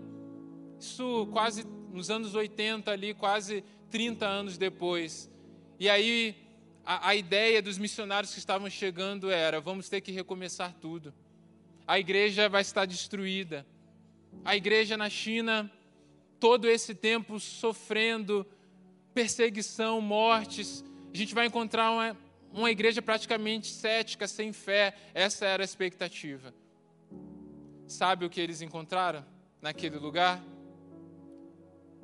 [0.79, 5.31] Isso quase nos anos 80 ali, quase 30 anos depois.
[5.79, 6.37] E aí
[6.85, 11.15] a, a ideia dos missionários que estavam chegando era: vamos ter que recomeçar tudo.
[11.87, 13.67] A igreja vai estar destruída.
[14.45, 15.71] A igreja na China,
[16.41, 18.47] todo esse tempo sofrendo
[19.13, 22.17] perseguição, mortes, a gente vai encontrar uma,
[22.53, 24.95] uma igreja praticamente cética, sem fé.
[25.13, 26.55] Essa era a expectativa.
[27.87, 29.25] Sabe o que eles encontraram
[29.61, 30.43] naquele lugar?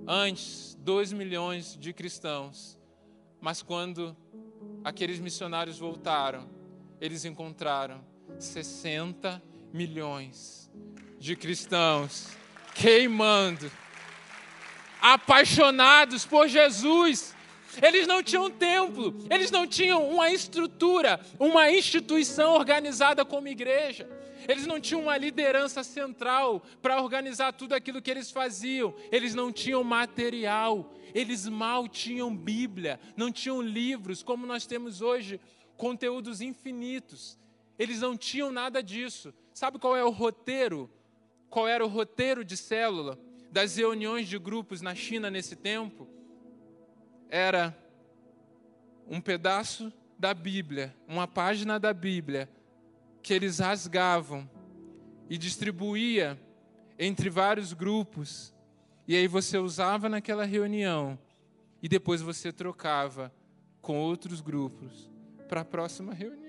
[0.07, 2.79] Antes, 2 milhões de cristãos,
[3.41, 4.17] mas quando
[4.83, 6.49] aqueles missionários voltaram,
[7.01, 8.05] eles encontraram
[8.39, 9.43] 60
[9.73, 10.71] milhões
[11.25, 12.29] de cristãos
[12.75, 13.73] queimando,
[15.01, 17.35] apaixonados por Jesus.
[17.81, 24.07] Eles não tinham templo, eles não tinham uma estrutura, uma instituição organizada como igreja.
[24.47, 28.95] Eles não tinham uma liderança central para organizar tudo aquilo que eles faziam.
[29.11, 30.93] Eles não tinham material.
[31.15, 35.41] Eles mal tinham Bíblia, não tinham livros como nós temos hoje,
[35.79, 37.39] conteúdos infinitos.
[37.79, 39.33] Eles não tinham nada disso.
[39.55, 40.91] Sabe qual é o roteiro?
[41.55, 43.17] Qual era o roteiro de célula
[43.49, 46.09] das reuniões de grupos na China nesse tempo?
[47.29, 47.73] Era
[49.07, 52.51] um pedaço da Bíblia, uma página da Bíblia
[53.23, 54.51] que eles rasgavam
[55.31, 56.37] e distribuía
[56.99, 58.53] entre vários grupos.
[59.07, 61.17] E aí você usava naquela reunião
[61.81, 63.33] e depois você trocava
[63.81, 65.09] com outros grupos
[65.49, 66.44] para a próxima reunião.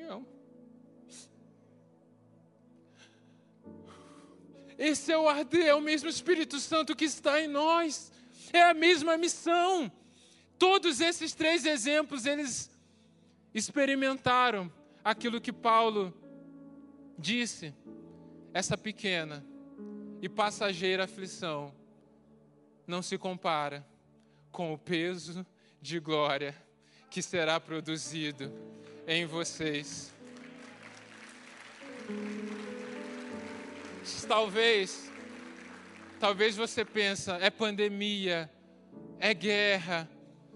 [4.78, 8.12] Esse é o arder, é o mesmo Espírito Santo que está em nós.
[8.52, 9.92] É a mesma missão.
[10.58, 12.70] Todos esses três exemplos eles
[13.54, 14.72] experimentaram
[15.04, 16.14] aquilo que Paulo
[17.18, 17.74] disse:
[18.54, 19.46] essa pequena
[20.22, 21.74] e passageira aflição
[22.88, 23.86] não se compara
[24.52, 25.46] com o peso
[25.82, 26.56] de glória
[27.10, 28.52] que será produzido
[29.08, 30.14] em vocês.
[34.28, 35.12] Talvez,
[36.20, 38.50] talvez você pensa, é pandemia,
[39.20, 40.08] é guerra,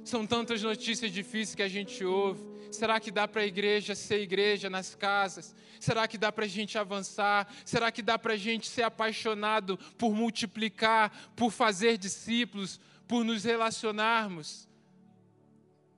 [0.03, 2.47] são tantas notícias difíceis que a gente ouve.
[2.71, 5.55] Será que dá para a igreja ser igreja nas casas?
[5.79, 7.51] Será que dá para a gente avançar?
[7.65, 13.43] Será que dá para a gente ser apaixonado por multiplicar, por fazer discípulos, por nos
[13.43, 14.69] relacionarmos?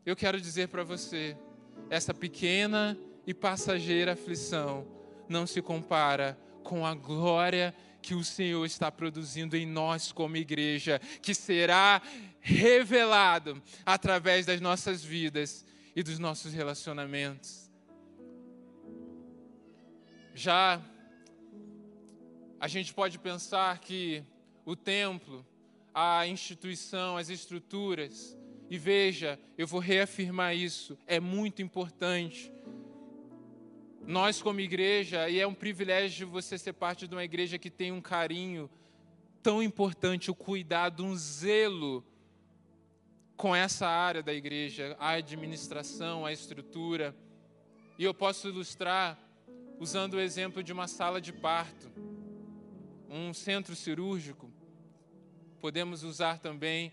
[0.05, 1.37] Eu quero dizer para você,
[1.89, 2.97] essa pequena
[3.27, 4.87] e passageira aflição
[5.27, 10.99] não se compara com a glória que o Senhor está produzindo em nós como igreja,
[11.21, 12.01] que será
[12.39, 17.69] revelado através das nossas vidas e dos nossos relacionamentos.
[20.33, 20.81] Já
[22.59, 24.23] a gente pode pensar que
[24.65, 25.45] o templo,
[25.93, 28.37] a instituição, as estruturas,
[28.69, 32.51] e veja, eu vou reafirmar isso, é muito importante.
[34.05, 37.91] Nós, como igreja, e é um privilégio você ser parte de uma igreja que tem
[37.91, 38.69] um carinho
[39.43, 42.03] tão importante, o cuidado, um zelo
[43.37, 47.15] com essa área da igreja, a administração, a estrutura.
[47.97, 49.19] E eu posso ilustrar
[49.79, 51.91] usando o exemplo de uma sala de parto,
[53.09, 54.51] um centro cirúrgico.
[55.59, 56.91] Podemos usar também.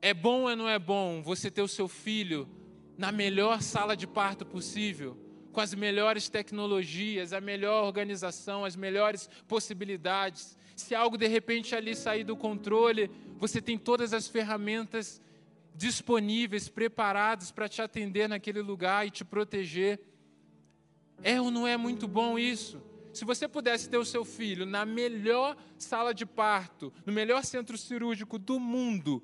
[0.00, 2.48] É bom ou não é bom você ter o seu filho
[3.00, 5.16] na melhor sala de parto possível,
[5.52, 10.54] com as melhores tecnologias, a melhor organização, as melhores possibilidades?
[10.76, 15.18] Se algo de repente ali sair do controle, você tem todas as ferramentas
[15.74, 19.98] disponíveis, preparadas para te atender naquele lugar e te proteger.
[21.22, 22.82] É ou não é muito bom isso?
[23.14, 27.78] Se você pudesse ter o seu filho na melhor sala de parto, no melhor centro
[27.78, 29.22] cirúrgico do mundo,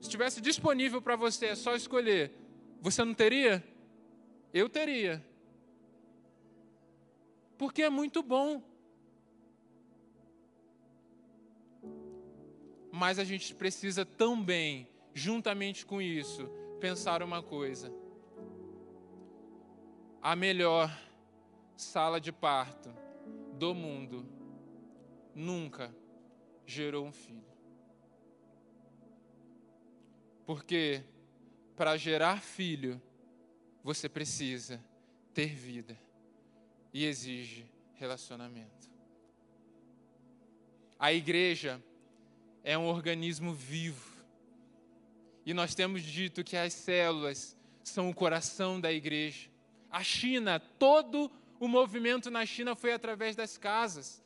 [0.00, 2.39] se estivesse disponível para você, é só escolher,
[2.80, 3.62] você não teria?
[4.52, 5.24] Eu teria.
[7.58, 8.62] Porque é muito bom.
[12.90, 16.46] Mas a gente precisa também, juntamente com isso,
[16.80, 17.92] pensar uma coisa.
[20.22, 20.90] A melhor
[21.76, 22.90] sala de parto
[23.54, 24.26] do mundo
[25.34, 25.94] nunca
[26.66, 27.44] gerou um filho.
[30.44, 31.04] Porque
[31.80, 33.00] para gerar filho,
[33.82, 34.84] você precisa
[35.32, 35.98] ter vida
[36.92, 37.64] e exige
[37.94, 38.90] relacionamento.
[40.98, 41.82] A igreja
[42.62, 44.22] é um organismo vivo.
[45.46, 49.48] E nós temos dito que as células são o coração da igreja.
[49.90, 54.22] A China, todo o movimento na China foi através das casas.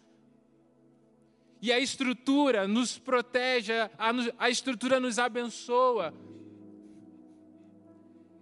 [1.63, 3.91] E a estrutura nos protege, a,
[4.41, 6.13] a estrutura nos abençoa.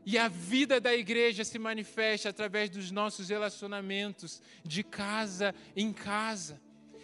[0.05, 6.61] E a vida da igreja se manifesta através dos nossos relacionamentos, de casa em casa.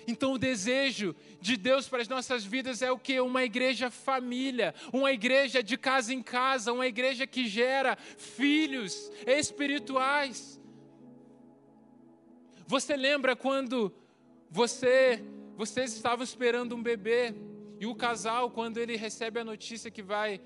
[0.07, 3.21] Então, o desejo de Deus para as nossas vidas é o que?
[3.21, 10.59] Uma igreja família, uma igreja de casa em casa, uma igreja que gera filhos espirituais.
[12.67, 13.95] Você lembra quando
[14.51, 15.23] você,
[15.57, 17.35] vocês estavam esperando um bebê
[17.79, 20.41] e o casal, quando ele recebe a notícia que vai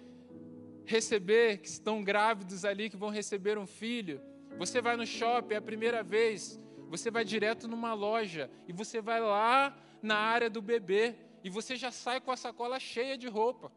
[0.85, 4.20] receber, que estão grávidos ali, que vão receber um filho.
[4.59, 9.01] Você vai no shopping, é a primeira vez, você vai direto numa loja e você
[9.01, 13.28] vai lá na área do bebê e você já sai com a sacola cheia de
[13.28, 13.72] roupa.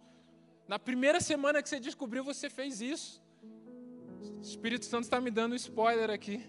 [0.68, 3.24] Na primeira semana que você descobriu, você fez isso.
[4.38, 6.44] O Espírito Santo está me dando um spoiler aqui.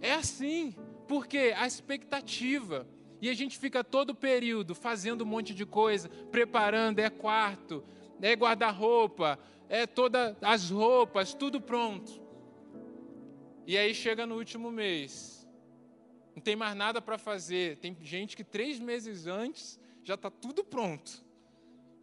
[0.00, 0.74] É assim,
[1.06, 2.88] porque a expectativa.
[3.20, 7.84] E a gente fica todo o período fazendo um monte de coisa, preparando, é quarto,
[8.22, 12.22] é guarda-roupa, é todas as roupas, tudo pronto.
[13.66, 15.46] E aí chega no último mês,
[16.34, 17.76] não tem mais nada para fazer.
[17.78, 21.24] Tem gente que três meses antes já está tudo pronto.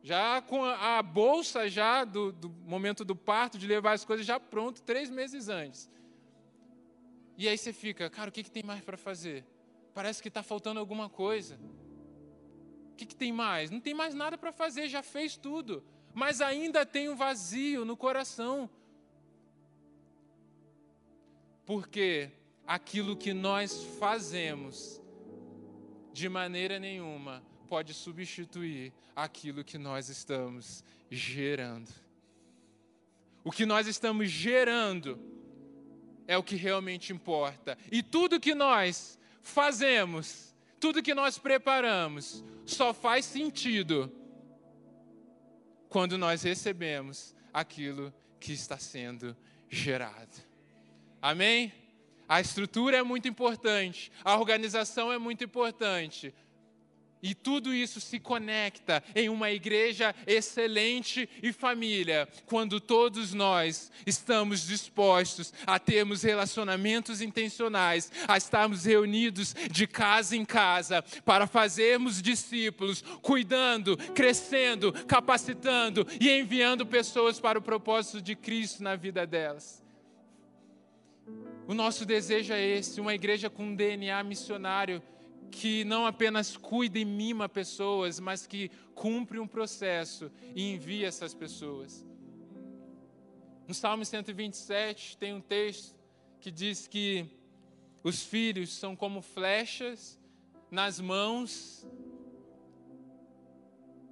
[0.02, 4.40] Já com a, bolsa já do, do momento do parto, de levar as coisas já
[4.40, 5.90] pronto, três meses antes.
[7.38, 9.46] E aí você fica, cara, o que, que tem mais para fazer?
[9.94, 11.60] Parece que está faltando alguma coisa.
[12.92, 13.72] O que, que tem mais?
[13.72, 15.84] Não tem mais nada para fazer, já fez tudo
[16.14, 18.70] mas ainda tem um vazio no coração.
[21.66, 22.32] Porque
[22.66, 25.02] aquilo que nós fazemos,
[26.12, 31.90] de maneira nenhuma, pode substituir aquilo que nós estamos gerando.
[33.44, 35.20] O que nós estamos gerando
[36.28, 37.78] é o que realmente importa.
[37.92, 44.12] E tudo que nós fazemos, tudo que nós preparamos, só faz sentido
[45.90, 49.36] quando nós recebemos aquilo que está sendo
[49.70, 50.38] gerado.
[51.22, 51.74] Amém?
[52.28, 56.34] A estrutura é muito importante, a organização é muito importante,
[57.22, 64.66] E tudo isso se conecta em uma igreja excelente e família, quando todos nós estamos
[64.66, 73.02] dispostos a termos relacionamentos intencionais, a estarmos reunidos de casa em casa, para fazermos discípulos,
[73.22, 79.84] cuidando, crescendo, capacitando e enviando pessoas para o propósito de Cristo na vida delas.
[81.68, 85.04] O nosso desejo é esse, uma igreja com um DNA missionário
[85.52, 91.34] que não apenas cuida e mima pessoas, mas que cumpre um processo e envia essas
[91.34, 92.06] pessoas.
[93.68, 95.96] No Salmo 127 tem um texto
[96.40, 97.26] que diz que
[98.04, 100.20] os filhos são como flechas
[100.72, 101.86] nas mãos,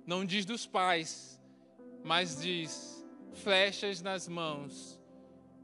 [0.05, 1.39] não diz dos pais,
[2.03, 4.99] mas diz flechas nas mãos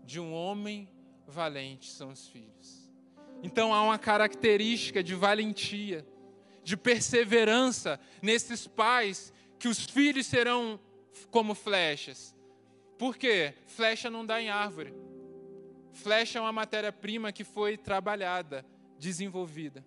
[0.04, 0.90] de um homem
[1.28, 2.83] valente são os filhos.
[3.44, 6.08] Então há uma característica de valentia,
[6.64, 10.80] de perseverança nesses pais, que os filhos serão
[11.30, 12.34] como flechas.
[12.98, 13.54] Por quê?
[13.68, 14.94] Flecha não dá em árvore.
[15.91, 18.66] Flecha é uma matéria-prima que foi trabalhada,
[18.98, 19.86] desenvolvida.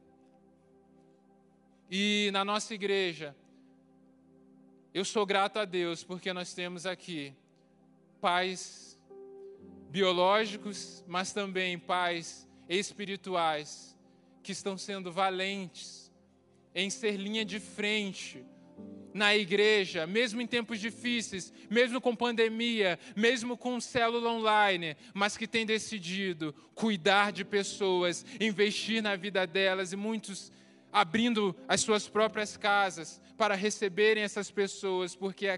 [1.91, 3.35] E na nossa igreja,
[4.93, 7.35] eu sou grato a Deus porque nós temos aqui
[8.21, 9.01] pais
[9.89, 13.97] biológicos, mas também pais espirituais
[14.43, 16.13] que estão sendo valentes
[16.75, 18.45] em ser linha de frente
[19.17, 25.47] na igreja, mesmo em tempos difíceis, mesmo com pandemia, mesmo com célula online, mas que
[25.47, 30.53] tem decidido cuidar de pessoas, investir na vida delas e muitos
[30.93, 35.49] abrindo as suas próprias casas para receberem essas pessoas, porque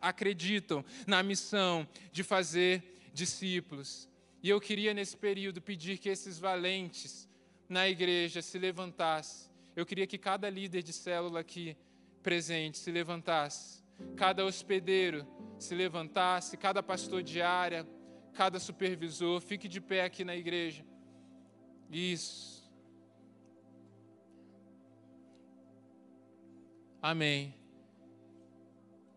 [0.00, 2.82] acreditam na missão de fazer
[3.12, 4.08] discípulos.
[4.42, 7.28] E eu queria, nesse período, pedir que esses valentes
[7.68, 9.50] na igreja se levantassem.
[9.76, 11.76] Eu queria que cada líder de célula aqui
[12.22, 13.82] presente se levantasse,
[14.16, 15.26] cada hospedeiro
[15.58, 17.86] se levantasse, cada pastor de área,
[18.34, 20.84] cada supervisor, fique de pé aqui na igreja.
[21.90, 22.68] Isso.
[27.00, 27.54] Amém.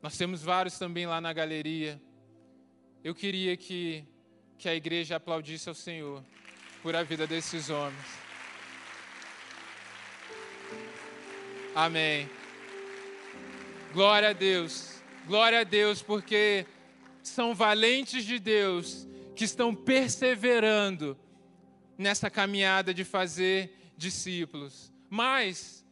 [0.01, 2.01] Nós temos vários também lá na galeria.
[3.03, 4.05] Eu queria que
[4.57, 6.23] que a igreja aplaudisse ao Senhor
[6.81, 8.05] por a vida desses homens.
[11.75, 12.29] Amém.
[13.93, 15.01] Glória a Deus.
[15.27, 16.65] Glória a Deus, porque
[17.21, 21.17] são valentes de Deus que estão perseverando
[21.97, 24.91] nessa caminhada de fazer discípulos.
[25.09, 25.85] Mas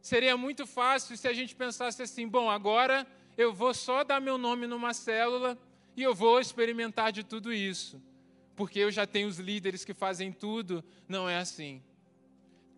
[0.00, 3.06] seria muito fácil se a gente pensasse assim: bom, agora
[3.36, 5.58] eu vou só dar meu nome numa célula
[5.96, 8.02] e eu vou experimentar de tudo isso,
[8.54, 10.84] porque eu já tenho os líderes que fazem tudo.
[11.08, 11.82] Não é assim.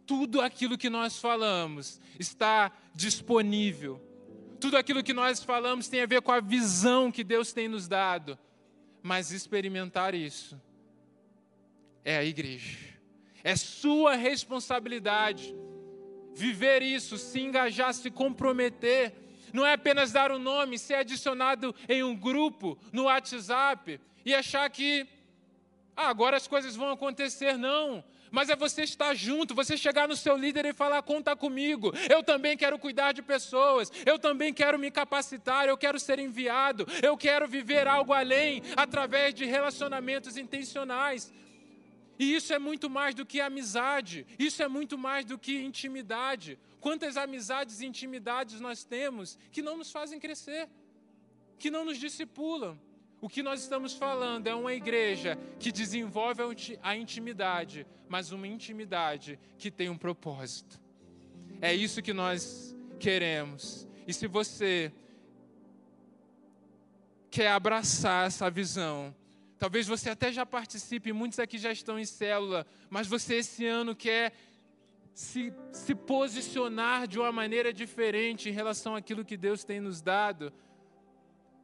[0.06, 4.00] Tudo aquilo que nós falamos está disponível.
[4.60, 7.88] Tudo aquilo que nós falamos tem a ver com a visão que Deus tem nos
[7.88, 8.38] dado.
[9.02, 10.60] Mas experimentar isso
[12.04, 12.78] é a igreja.
[13.42, 15.54] É sua responsabilidade
[16.34, 19.12] viver isso, se engajar, se comprometer
[19.52, 24.34] não é apenas dar o um nome, ser adicionado em um grupo no WhatsApp e
[24.34, 25.06] achar que
[25.96, 27.56] ah, agora as coisas vão acontecer.
[27.58, 28.04] Não.
[28.30, 32.22] Mas é você estar junto, você chegar no seu líder e falar: conta comigo, eu
[32.22, 37.16] também quero cuidar de pessoas, eu também quero me capacitar, eu quero ser enviado, eu
[37.16, 41.32] quero viver algo além, através de relacionamentos intencionais.
[42.18, 46.58] E isso é muito mais do que amizade, isso é muito mais do que intimidade.
[46.80, 50.68] Quantas amizades e intimidades nós temos que não nos fazem crescer,
[51.58, 52.78] que não nos discipulam.
[53.20, 56.40] O que nós estamos falando é uma igreja que desenvolve
[56.82, 60.80] a intimidade, mas uma intimidade que tem um propósito.
[61.60, 63.88] É isso que nós queremos.
[64.06, 64.92] E se você
[67.28, 69.14] quer abraçar essa visão,
[69.58, 73.96] talvez você até já participe, muitos aqui já estão em célula, mas você esse ano
[73.96, 74.32] quer
[75.18, 80.52] se, se posicionar de uma maneira diferente em relação àquilo que Deus tem nos dado,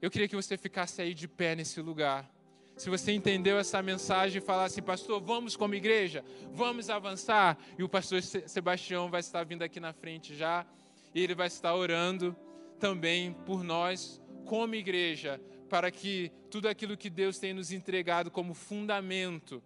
[0.02, 2.28] eu queria que você ficasse aí de pé nesse lugar.
[2.76, 7.56] Se você entendeu essa mensagem e falar assim, pastor, vamos como igreja, vamos avançar.
[7.78, 10.66] E o pastor Sebastião vai estar vindo aqui na frente já,
[11.14, 12.36] e ele vai estar orando
[12.80, 15.40] também por nós, como igreja,
[15.70, 19.62] para que tudo aquilo que Deus tem nos entregado como fundamento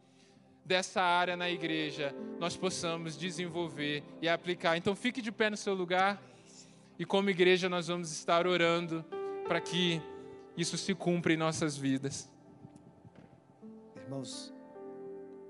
[0.69, 4.77] dessa área na igreja nós possamos desenvolver e aplicar.
[4.77, 6.23] Então fique de pé no seu lugar
[6.99, 9.03] e como igreja nós vamos estar orando
[9.47, 10.03] para que
[10.59, 12.31] isso se cumpra em nossas vidas.
[13.97, 14.53] Irmãos,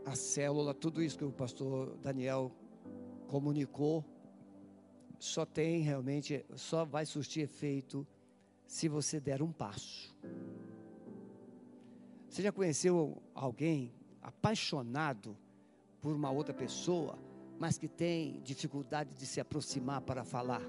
[0.07, 2.53] a célula, tudo isso que o pastor Daniel
[3.27, 4.05] comunicou,
[5.19, 8.07] só tem realmente, só vai surtir efeito
[8.69, 10.15] se você der um passo.
[12.29, 15.37] Você já conheceu alguém apaixonado
[16.01, 17.19] por uma outra pessoa,
[17.59, 20.63] mas que tem dificuldade de se aproximar para falar?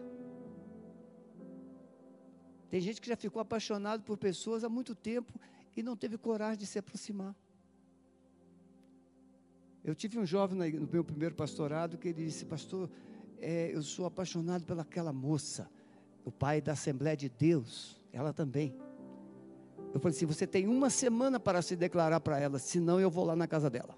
[2.70, 5.34] Tem gente que já ficou apaixonado por pessoas há muito tempo
[5.76, 7.36] e não teve coragem de se aproximar.
[9.84, 12.90] Eu tive um jovem no meu primeiro pastorado que ele disse, pastor,
[13.40, 15.70] é, eu sou apaixonado pelaquela moça,
[16.26, 18.78] o pai da Assembleia de Deus, ela também.
[19.94, 23.26] Eu falei assim: você tem uma semana para se declarar para ela, senão eu vou
[23.26, 23.98] lá na casa dela.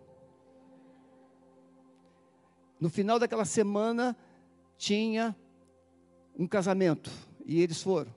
[2.79, 4.17] No final daquela semana,
[4.77, 5.35] tinha
[6.37, 7.11] um casamento,
[7.45, 8.11] e eles foram.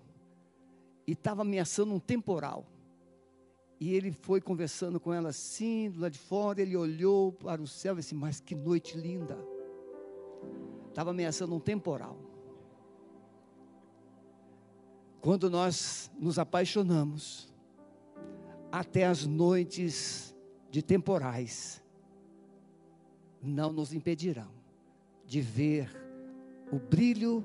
[1.07, 2.64] E estava ameaçando um temporal.
[3.79, 7.66] E ele foi conversando com ela assim, do lado de fora, ele olhou para o
[7.66, 9.37] céu e disse: Mas que noite linda!
[10.89, 12.16] Estava ameaçando um temporal.
[15.20, 17.53] Quando nós nos apaixonamos,
[18.81, 20.35] até as noites
[20.68, 21.81] de temporais
[23.41, 24.51] não nos impedirão
[25.25, 25.89] de ver
[26.72, 27.45] o brilho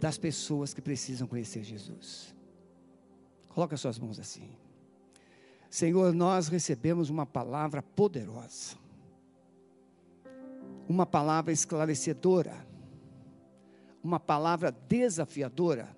[0.00, 2.34] das pessoas que precisam conhecer Jesus.
[3.50, 4.50] Coloca suas mãos assim.
[5.70, 8.76] Senhor, nós recebemos uma palavra poderosa,
[10.88, 12.66] uma palavra esclarecedora,
[14.02, 15.96] uma palavra desafiadora.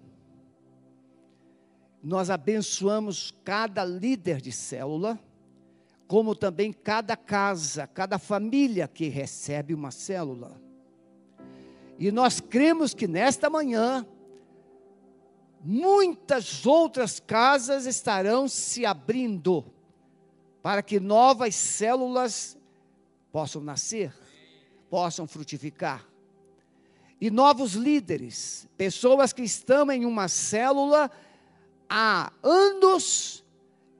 [2.03, 5.19] Nós abençoamos cada líder de célula,
[6.09, 10.61] como também cada casa, cada família que recebe uma célula.
[11.99, 14.07] E nós cremos que nesta manhã,
[15.63, 19.65] muitas outras casas estarão se abrindo
[20.63, 22.57] para que novas células
[23.31, 24.15] possam nascer,
[24.89, 26.07] possam frutificar.
[27.21, 31.11] E novos líderes, pessoas que estão em uma célula
[31.91, 33.45] há anos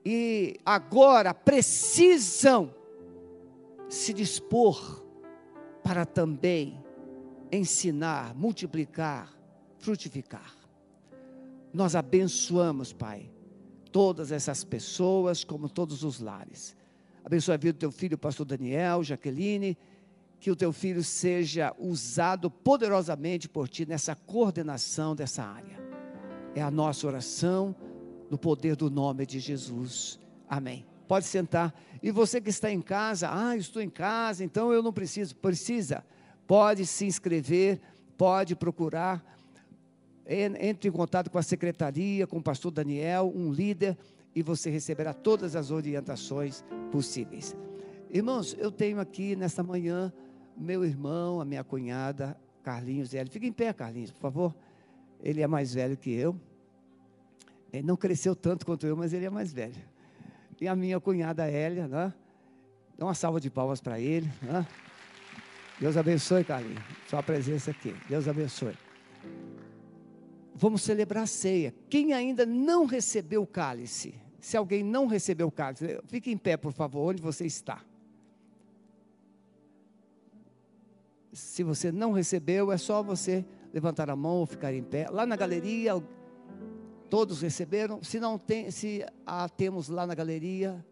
[0.05, 2.73] e agora precisam
[3.89, 5.03] se dispor
[5.83, 6.81] para também
[7.51, 9.29] ensinar, multiplicar,
[9.77, 10.55] frutificar.
[11.73, 13.29] Nós abençoamos, Pai,
[13.91, 16.75] todas essas pessoas, como todos os lares.
[17.23, 19.77] Abençoa a vida do teu filho, pastor Daniel, Jaqueline,
[20.39, 25.90] que o teu filho seja usado poderosamente por ti nessa coordenação dessa área.
[26.53, 27.75] É a nossa oração
[28.29, 30.19] no poder do nome de Jesus.
[30.47, 30.85] Amém.
[31.07, 31.73] Pode sentar.
[32.01, 35.35] E você que está em casa, ah, estou em casa, então eu não preciso.
[35.35, 36.03] Precisa.
[36.47, 37.79] Pode se inscrever,
[38.17, 39.23] pode procurar
[40.25, 43.97] entre em contato com a secretaria, com o pastor Daniel, um líder,
[44.33, 47.55] e você receberá todas as orientações possíveis.
[48.09, 50.13] Irmãos, eu tenho aqui nesta manhã
[50.55, 53.31] meu irmão, a minha cunhada, Carlinhos Hélio.
[53.31, 54.55] Fica em pé, Carlinhos, por favor.
[55.21, 56.35] Ele é mais velho que eu.
[57.71, 59.75] Ele não cresceu tanto quanto eu, mas ele é mais velho.
[60.59, 62.13] E a minha cunhada Hélia, né?
[62.97, 64.29] Dá uma salva de palmas para ele.
[64.41, 64.65] Né?
[65.79, 66.83] Deus abençoe, Carlinhos.
[67.09, 67.95] Sua presença aqui.
[68.07, 68.75] Deus abençoe
[70.61, 71.73] vamos celebrar a ceia.
[71.89, 76.55] Quem ainda não recebeu o cálice, se alguém não recebeu o cálice, fique em pé,
[76.55, 77.83] por favor, onde você está.
[81.33, 83.43] Se você não recebeu, é só você
[83.73, 85.09] levantar a mão ou ficar em pé.
[85.09, 85.93] Lá na galeria,
[87.09, 88.03] todos receberam.
[88.03, 90.85] Se não tem, se a temos lá na galeria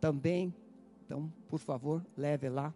[0.00, 0.54] também,
[1.04, 2.74] então, por favor, leve lá.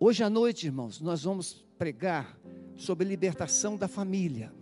[0.00, 2.36] Hoje à noite, irmãos, nós vamos pregar
[2.74, 4.52] sobre libertação da família.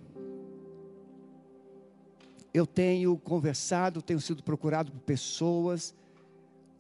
[2.53, 5.95] Eu tenho conversado, tenho sido procurado por pessoas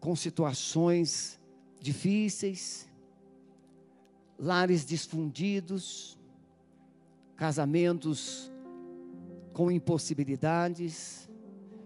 [0.00, 1.40] com situações
[1.80, 2.89] difíceis,
[4.40, 6.18] lares desfundidos,
[7.36, 8.50] casamentos
[9.52, 11.28] com impossibilidades,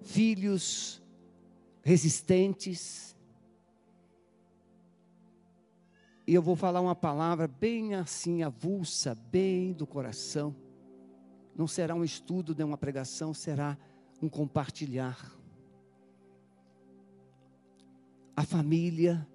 [0.03, 1.03] filhos
[1.83, 3.15] resistentes,
[6.27, 10.57] E eu vou falar uma palavra bem assim, avulsa, bem do coração.
[11.55, 13.77] Não será um estudo nem uma pregação, será
[14.23, 15.33] um compartilhar.
[18.35, 19.29] A família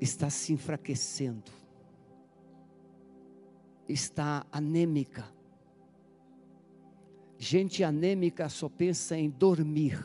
[0.00, 1.50] está se enfraquecendo,
[3.88, 5.24] está anêmica.
[7.38, 10.02] Gente anêmica só pensa em dormir,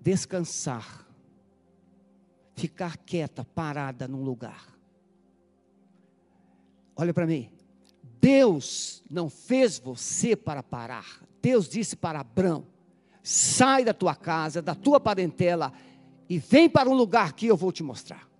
[0.00, 1.10] descansar
[2.60, 4.62] ficar quieta, parada num lugar.
[6.94, 7.50] Olha para mim.
[8.20, 11.22] Deus não fez você para parar.
[11.40, 12.66] Deus disse para Abraão:
[13.22, 15.72] sai da tua casa, da tua parentela
[16.30, 18.30] e vem para um lugar que eu vou te mostrar.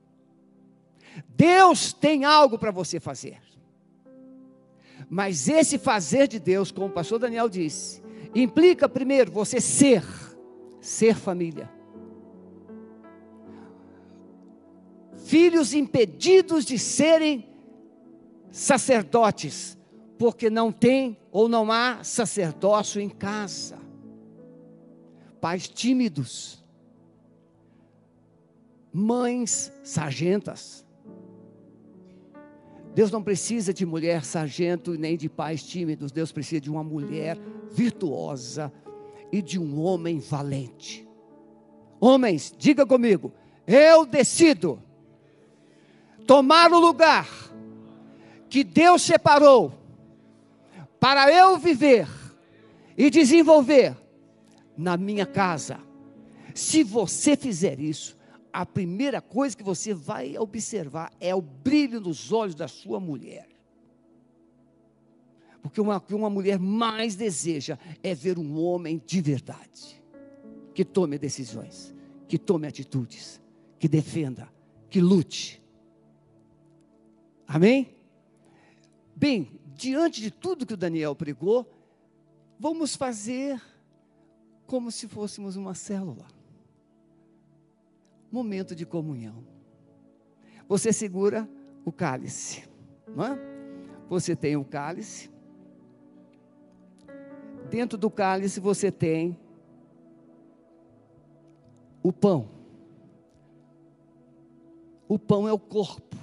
[1.29, 3.43] Deus tem algo para você fazer.
[5.09, 8.01] Mas esse fazer de Deus, como o pastor Daniel disse,
[8.33, 10.05] implica primeiro você ser,
[10.81, 11.69] ser família.
[15.25, 17.49] Filhos impedidos de serem
[18.53, 19.77] sacerdotes,
[20.17, 23.81] porque não tem ou não há sacerdócio em casa.
[25.41, 26.60] Pais tímidos,
[28.93, 30.85] mães sargentas,
[32.95, 36.11] Deus não precisa de mulher sargento nem de pais tímidos.
[36.11, 37.39] Deus precisa de uma mulher
[37.71, 38.73] virtuosa
[39.31, 41.09] e de um homem valente.
[42.01, 43.33] Homens, diga comigo,
[43.67, 44.83] eu decido
[46.27, 47.29] tomar o lugar
[48.49, 49.73] que Deus separou
[50.99, 52.09] para eu viver
[52.99, 53.97] e desenvolver
[54.77, 55.79] na minha casa.
[56.55, 58.19] Se você fizer isso,
[58.53, 63.49] a primeira coisa que você vai observar é o brilho nos olhos da sua mulher.
[65.63, 70.03] Porque o que uma mulher mais deseja é ver um homem de verdade,
[70.75, 71.95] que tome decisões,
[72.27, 73.41] que tome atitudes,
[73.79, 74.49] que defenda,
[74.89, 75.63] que lute.
[77.47, 77.95] Amém?
[79.15, 81.71] Bem, diante de tudo que o Daniel pregou,
[82.59, 83.61] vamos fazer
[84.67, 86.40] como se fôssemos uma célula
[88.31, 89.45] momento de comunhão.
[90.69, 91.49] Você segura
[91.85, 92.69] o cálice,
[93.09, 93.39] não é?
[94.09, 95.31] Você tem o cálice.
[97.69, 99.39] Dentro do cálice você tem
[102.03, 102.49] o pão.
[105.09, 106.17] O pão é o corpo.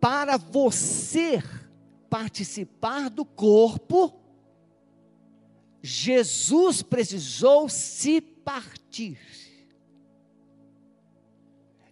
[0.00, 1.42] Para você
[2.08, 4.20] participar do corpo,
[5.82, 9.18] Jesus precisou se partir.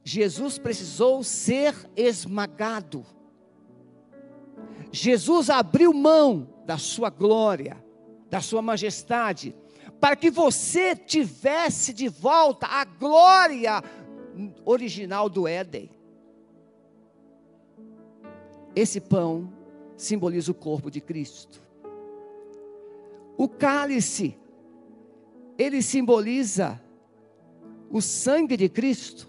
[0.08, 3.04] Jesus precisou ser esmagado.
[4.90, 7.76] Jesus abriu mão da sua glória,
[8.30, 9.54] da sua majestade,
[10.00, 13.82] para que você tivesse de volta a glória
[14.64, 15.90] original do Éden.
[18.74, 19.52] Esse pão
[19.94, 21.60] simboliza o corpo de Cristo.
[23.36, 24.38] O cálice,
[25.58, 26.80] ele simboliza
[27.90, 29.28] o sangue de Cristo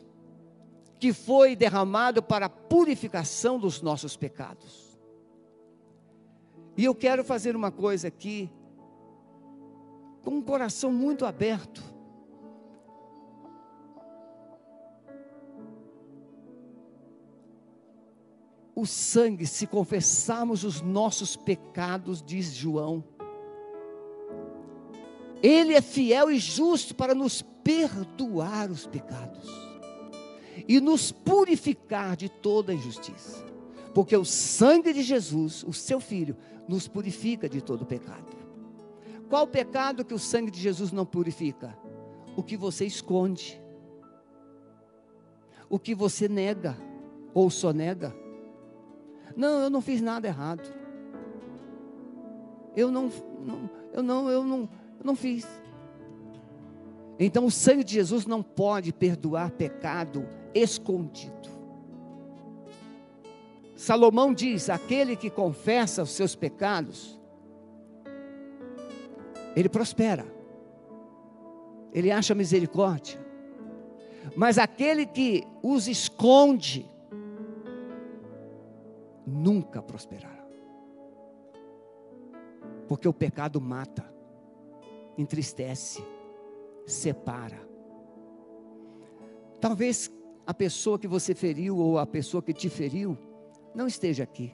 [1.00, 5.00] que foi derramado para a purificação dos nossos pecados.
[6.76, 8.52] E eu quero fazer uma coisa aqui,
[10.22, 11.82] com um coração muito aberto.
[18.76, 23.04] O sangue, se confessarmos os nossos pecados, diz João,
[25.42, 29.69] Ele é fiel e justo para nos perdoar os pecados
[30.68, 33.44] e nos purificar de toda injustiça.
[33.94, 36.38] Porque o sangue de Jesus, o seu filho,
[36.68, 38.38] nos purifica de todo pecado.
[39.30, 41.78] Qual pecado que o sangue de Jesus não purifica?
[42.36, 43.62] O que você esconde,
[45.70, 46.78] o que você nega
[47.34, 48.16] ou só nega.
[49.36, 50.74] Não, eu não fiz nada errado.
[52.76, 53.12] Eu não,
[53.44, 54.60] não eu não, eu não,
[55.00, 55.48] eu não fiz.
[57.20, 61.50] Então o sangue de Jesus não pode perdoar pecado escondido.
[63.76, 67.20] Salomão diz: aquele que confessa os seus pecados,
[69.56, 70.26] ele prospera,
[71.94, 73.20] ele acha misericórdia,
[74.36, 76.86] mas aquele que os esconde,
[79.26, 80.46] nunca prosperará,
[82.88, 84.14] porque o pecado mata,
[85.18, 86.04] entristece,
[86.86, 87.68] separa.
[89.62, 90.12] Talvez
[90.50, 93.16] a pessoa que você feriu ou a pessoa que te feriu
[93.76, 94.52] não esteja aqui.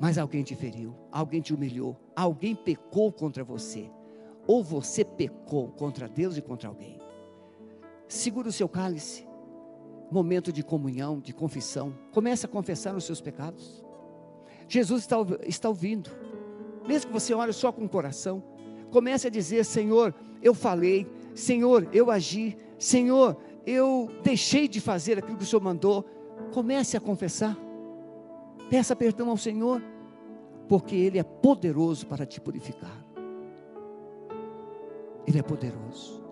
[0.00, 3.88] Mas alguém te feriu, alguém te humilhou, alguém pecou contra você,
[4.48, 7.00] ou você pecou contra Deus e contra alguém.
[8.08, 9.24] Segura o seu cálice,
[10.10, 11.94] momento de comunhão, de confissão.
[12.10, 13.84] Comece a confessar os seus pecados.
[14.66, 16.10] Jesus está, está ouvindo,
[16.84, 18.42] mesmo que você olhe só com o coração.
[18.90, 23.36] Comece a dizer: Senhor, eu falei, Senhor, eu agi, Senhor,
[23.66, 26.04] eu deixei de fazer aquilo que o Senhor mandou.
[26.52, 27.56] Comece a confessar.
[28.68, 29.82] Peça perdão ao Senhor,
[30.68, 33.04] porque Ele é poderoso para te purificar.
[35.26, 36.22] Ele é poderoso.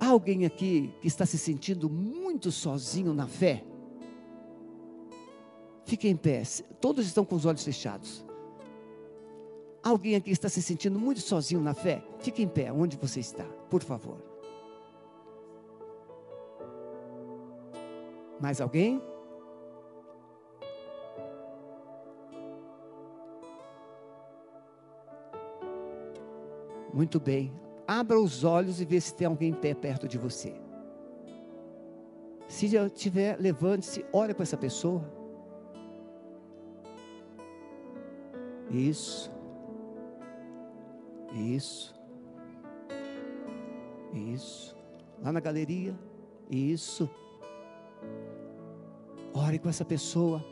[0.00, 3.64] Há alguém aqui que está se sentindo muito sozinho na fé?
[5.84, 6.42] Fique em pé.
[6.80, 8.24] Todos estão com os olhos fechados.
[9.84, 12.02] Alguém aqui está se sentindo muito sozinho na fé?
[12.18, 14.16] Fique em pé, onde você está, por favor.
[18.40, 19.02] Mais alguém?
[26.90, 27.52] Muito bem.
[27.86, 30.54] Abra os olhos e vê se tem alguém em pé perto de você.
[32.48, 35.04] Se já tiver, levante-se, olhe para essa pessoa.
[38.70, 39.33] Isso.
[41.34, 41.92] Isso.
[44.12, 44.76] Isso.
[45.20, 45.98] Lá na galeria.
[46.48, 47.10] Isso.
[49.32, 50.44] Ore com essa pessoa.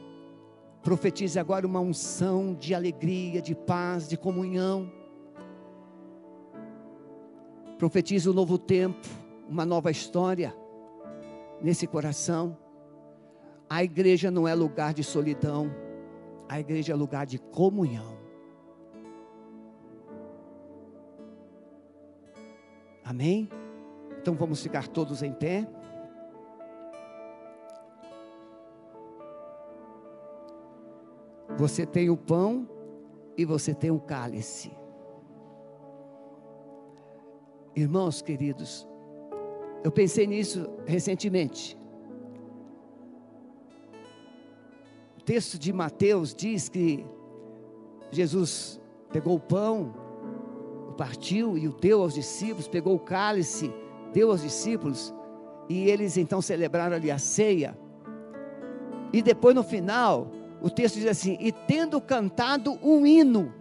[0.83, 4.91] Profetize agora uma unção de alegria, de paz, de comunhão.
[7.79, 9.07] Profetize um novo tempo,
[9.49, 10.55] uma nova história
[11.61, 12.59] nesse coração.
[13.71, 15.73] A igreja não é lugar de solidão,
[16.49, 18.22] a igreja é lugar de comunhão.
[23.13, 23.47] Amém?
[24.19, 25.69] Então vamos ficar todos em pé.
[31.59, 32.67] Você tem o pão
[33.37, 34.73] e você tem o cálice.
[37.77, 38.89] Irmãos queridos,
[39.85, 41.79] eu pensei nisso recentemente.
[45.19, 47.05] O texto de Mateus diz que
[48.11, 48.81] Jesus
[49.13, 50.02] pegou o pão,
[51.03, 53.73] partiu e o deu aos discípulos, pegou o cálice,
[54.13, 55.13] deu aos discípulos,
[55.69, 57.77] e eles então celebraram ali a ceia.
[59.13, 60.31] E depois no final,
[60.63, 63.53] o texto diz assim: e tendo cantado um hino,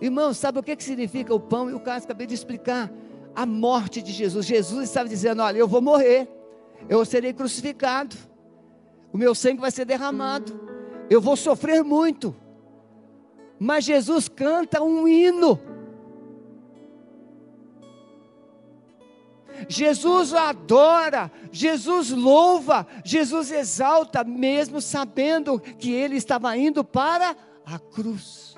[0.00, 2.04] Irmãos, sabe o que, que significa o pão e o cálice?
[2.04, 2.92] Acabei de explicar.
[3.34, 4.46] A morte de Jesus.
[4.46, 6.28] Jesus estava dizendo: Olha, eu vou morrer,
[6.88, 8.14] eu serei crucificado,
[9.12, 10.60] o meu sangue vai ser derramado,
[11.10, 12.36] eu vou sofrer muito.
[13.64, 15.58] Mas Jesus canta um hino.
[19.66, 27.34] Jesus adora, Jesus louva, Jesus exalta, mesmo sabendo que ele estava indo para
[27.64, 28.54] a cruz.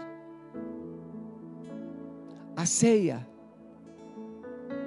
[2.56, 3.24] A ceia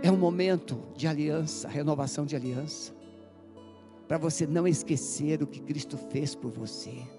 [0.04, 2.94] é um momento de aliança, renovação de aliança,
[4.06, 7.19] para você não esquecer o que Cristo fez por você.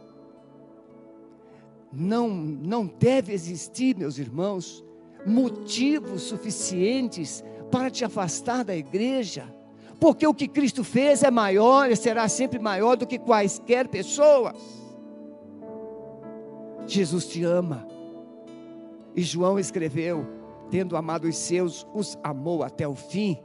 [1.92, 4.84] Não, não deve existir, meus irmãos,
[5.26, 9.52] motivos suficientes para te afastar da igreja,
[9.98, 14.56] porque o que Cristo fez é maior e será sempre maior do que quaisquer pessoas.
[16.86, 17.86] Jesus te ama.
[19.14, 20.26] E João escreveu:
[20.70, 23.38] tendo amado os seus, os amou até o fim.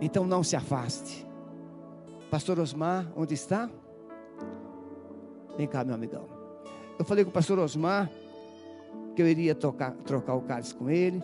[0.00, 1.26] Então não se afaste.
[2.30, 3.70] Pastor Osmar, onde está?
[5.56, 6.33] Vem cá, meu amigão.
[6.98, 8.10] Eu falei com o pastor Osmar
[9.14, 11.22] que eu iria tocar, trocar o cálice com ele.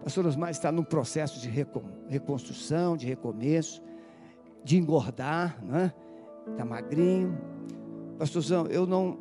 [0.00, 1.48] O pastor Osmar está num processo de
[2.08, 3.82] reconstrução, de recomeço,
[4.62, 5.92] de engordar, né?
[6.50, 7.36] Está magrinho.
[8.18, 9.18] Pastorzão, eu não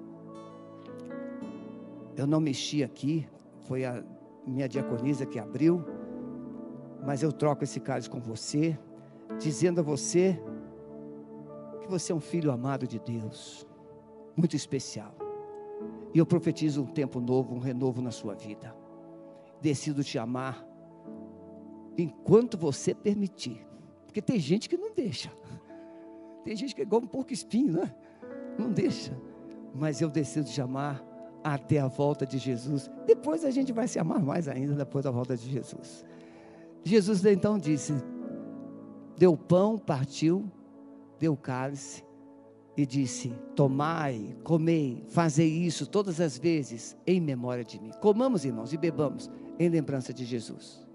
[2.15, 3.27] eu não mexi aqui,
[3.65, 4.03] foi a
[4.45, 5.85] minha diaconisa que abriu,
[7.05, 8.77] mas eu troco esse cálice com você,
[9.37, 10.39] dizendo a você
[11.79, 13.67] que você é um filho amado de Deus,
[14.35, 15.26] muito especial.
[16.17, 18.75] E eu profetizo um tempo novo, um renovo na sua vida.
[19.61, 20.67] Decido te amar
[21.95, 23.63] enquanto você permitir.
[24.03, 25.31] Porque tem gente que não deixa.
[26.43, 27.95] Tem gente que é igual um porco espinho, né?
[28.57, 29.15] Não deixa.
[29.75, 31.05] Mas eu decido te amar
[31.43, 32.89] até a volta de Jesus.
[33.05, 36.03] Depois a gente vai se amar mais ainda depois da volta de Jesus.
[36.83, 37.93] Jesus então disse:
[39.15, 40.51] deu pão, partiu,
[41.19, 42.06] deu cálice
[42.77, 47.91] e disse: Tomai, comei, fazei isso todas as vezes em memória de mim.
[47.99, 50.86] Comamos, irmãos, e bebamos em lembrança de Jesus.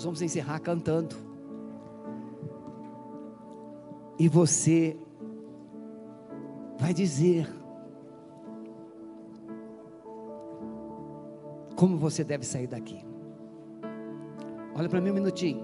[0.00, 1.14] Nós vamos encerrar cantando.
[4.18, 4.96] E você
[6.78, 7.46] vai dizer
[11.76, 13.04] como você deve sair daqui.
[14.74, 15.62] Olha para mim um minutinho.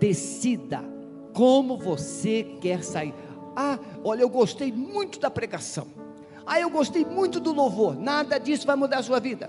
[0.00, 0.82] Decida
[1.32, 3.14] como você quer sair.
[3.54, 5.86] Ah, olha, eu gostei muito da pregação.
[6.44, 7.94] Ah, eu gostei muito do louvor.
[7.94, 9.48] Nada disso vai mudar a sua vida.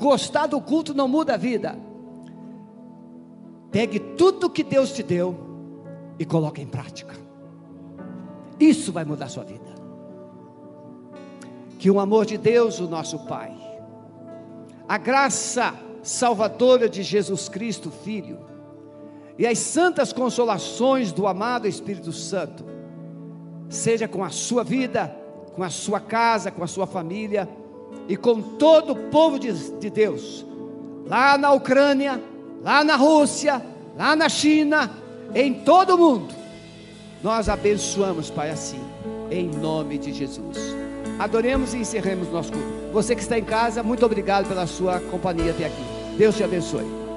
[0.00, 1.87] Gostar do culto não muda a vida.
[3.70, 5.36] Pegue tudo que Deus te deu
[6.18, 7.14] e coloque em prática.
[8.58, 9.68] Isso vai mudar sua vida.
[11.78, 13.54] Que o amor de Deus, o nosso Pai,
[14.88, 18.38] a graça salvadora de Jesus Cristo, Filho,
[19.38, 22.64] e as santas consolações do amado Espírito Santo,
[23.68, 25.14] seja com a sua vida,
[25.54, 27.48] com a sua casa, com a sua família
[28.08, 30.44] e com todo o povo de, de Deus,
[31.06, 32.20] lá na Ucrânia,
[32.62, 33.62] lá na Rússia,
[33.96, 34.90] lá na China,
[35.34, 36.34] em todo o mundo.
[37.22, 38.80] Nós abençoamos, Pai, assim,
[39.30, 40.56] em nome de Jesus.
[41.18, 42.92] Adoremos e encerremos nosso culto.
[42.92, 45.82] Você que está em casa, muito obrigado pela sua companhia até aqui.
[46.16, 47.07] Deus te abençoe.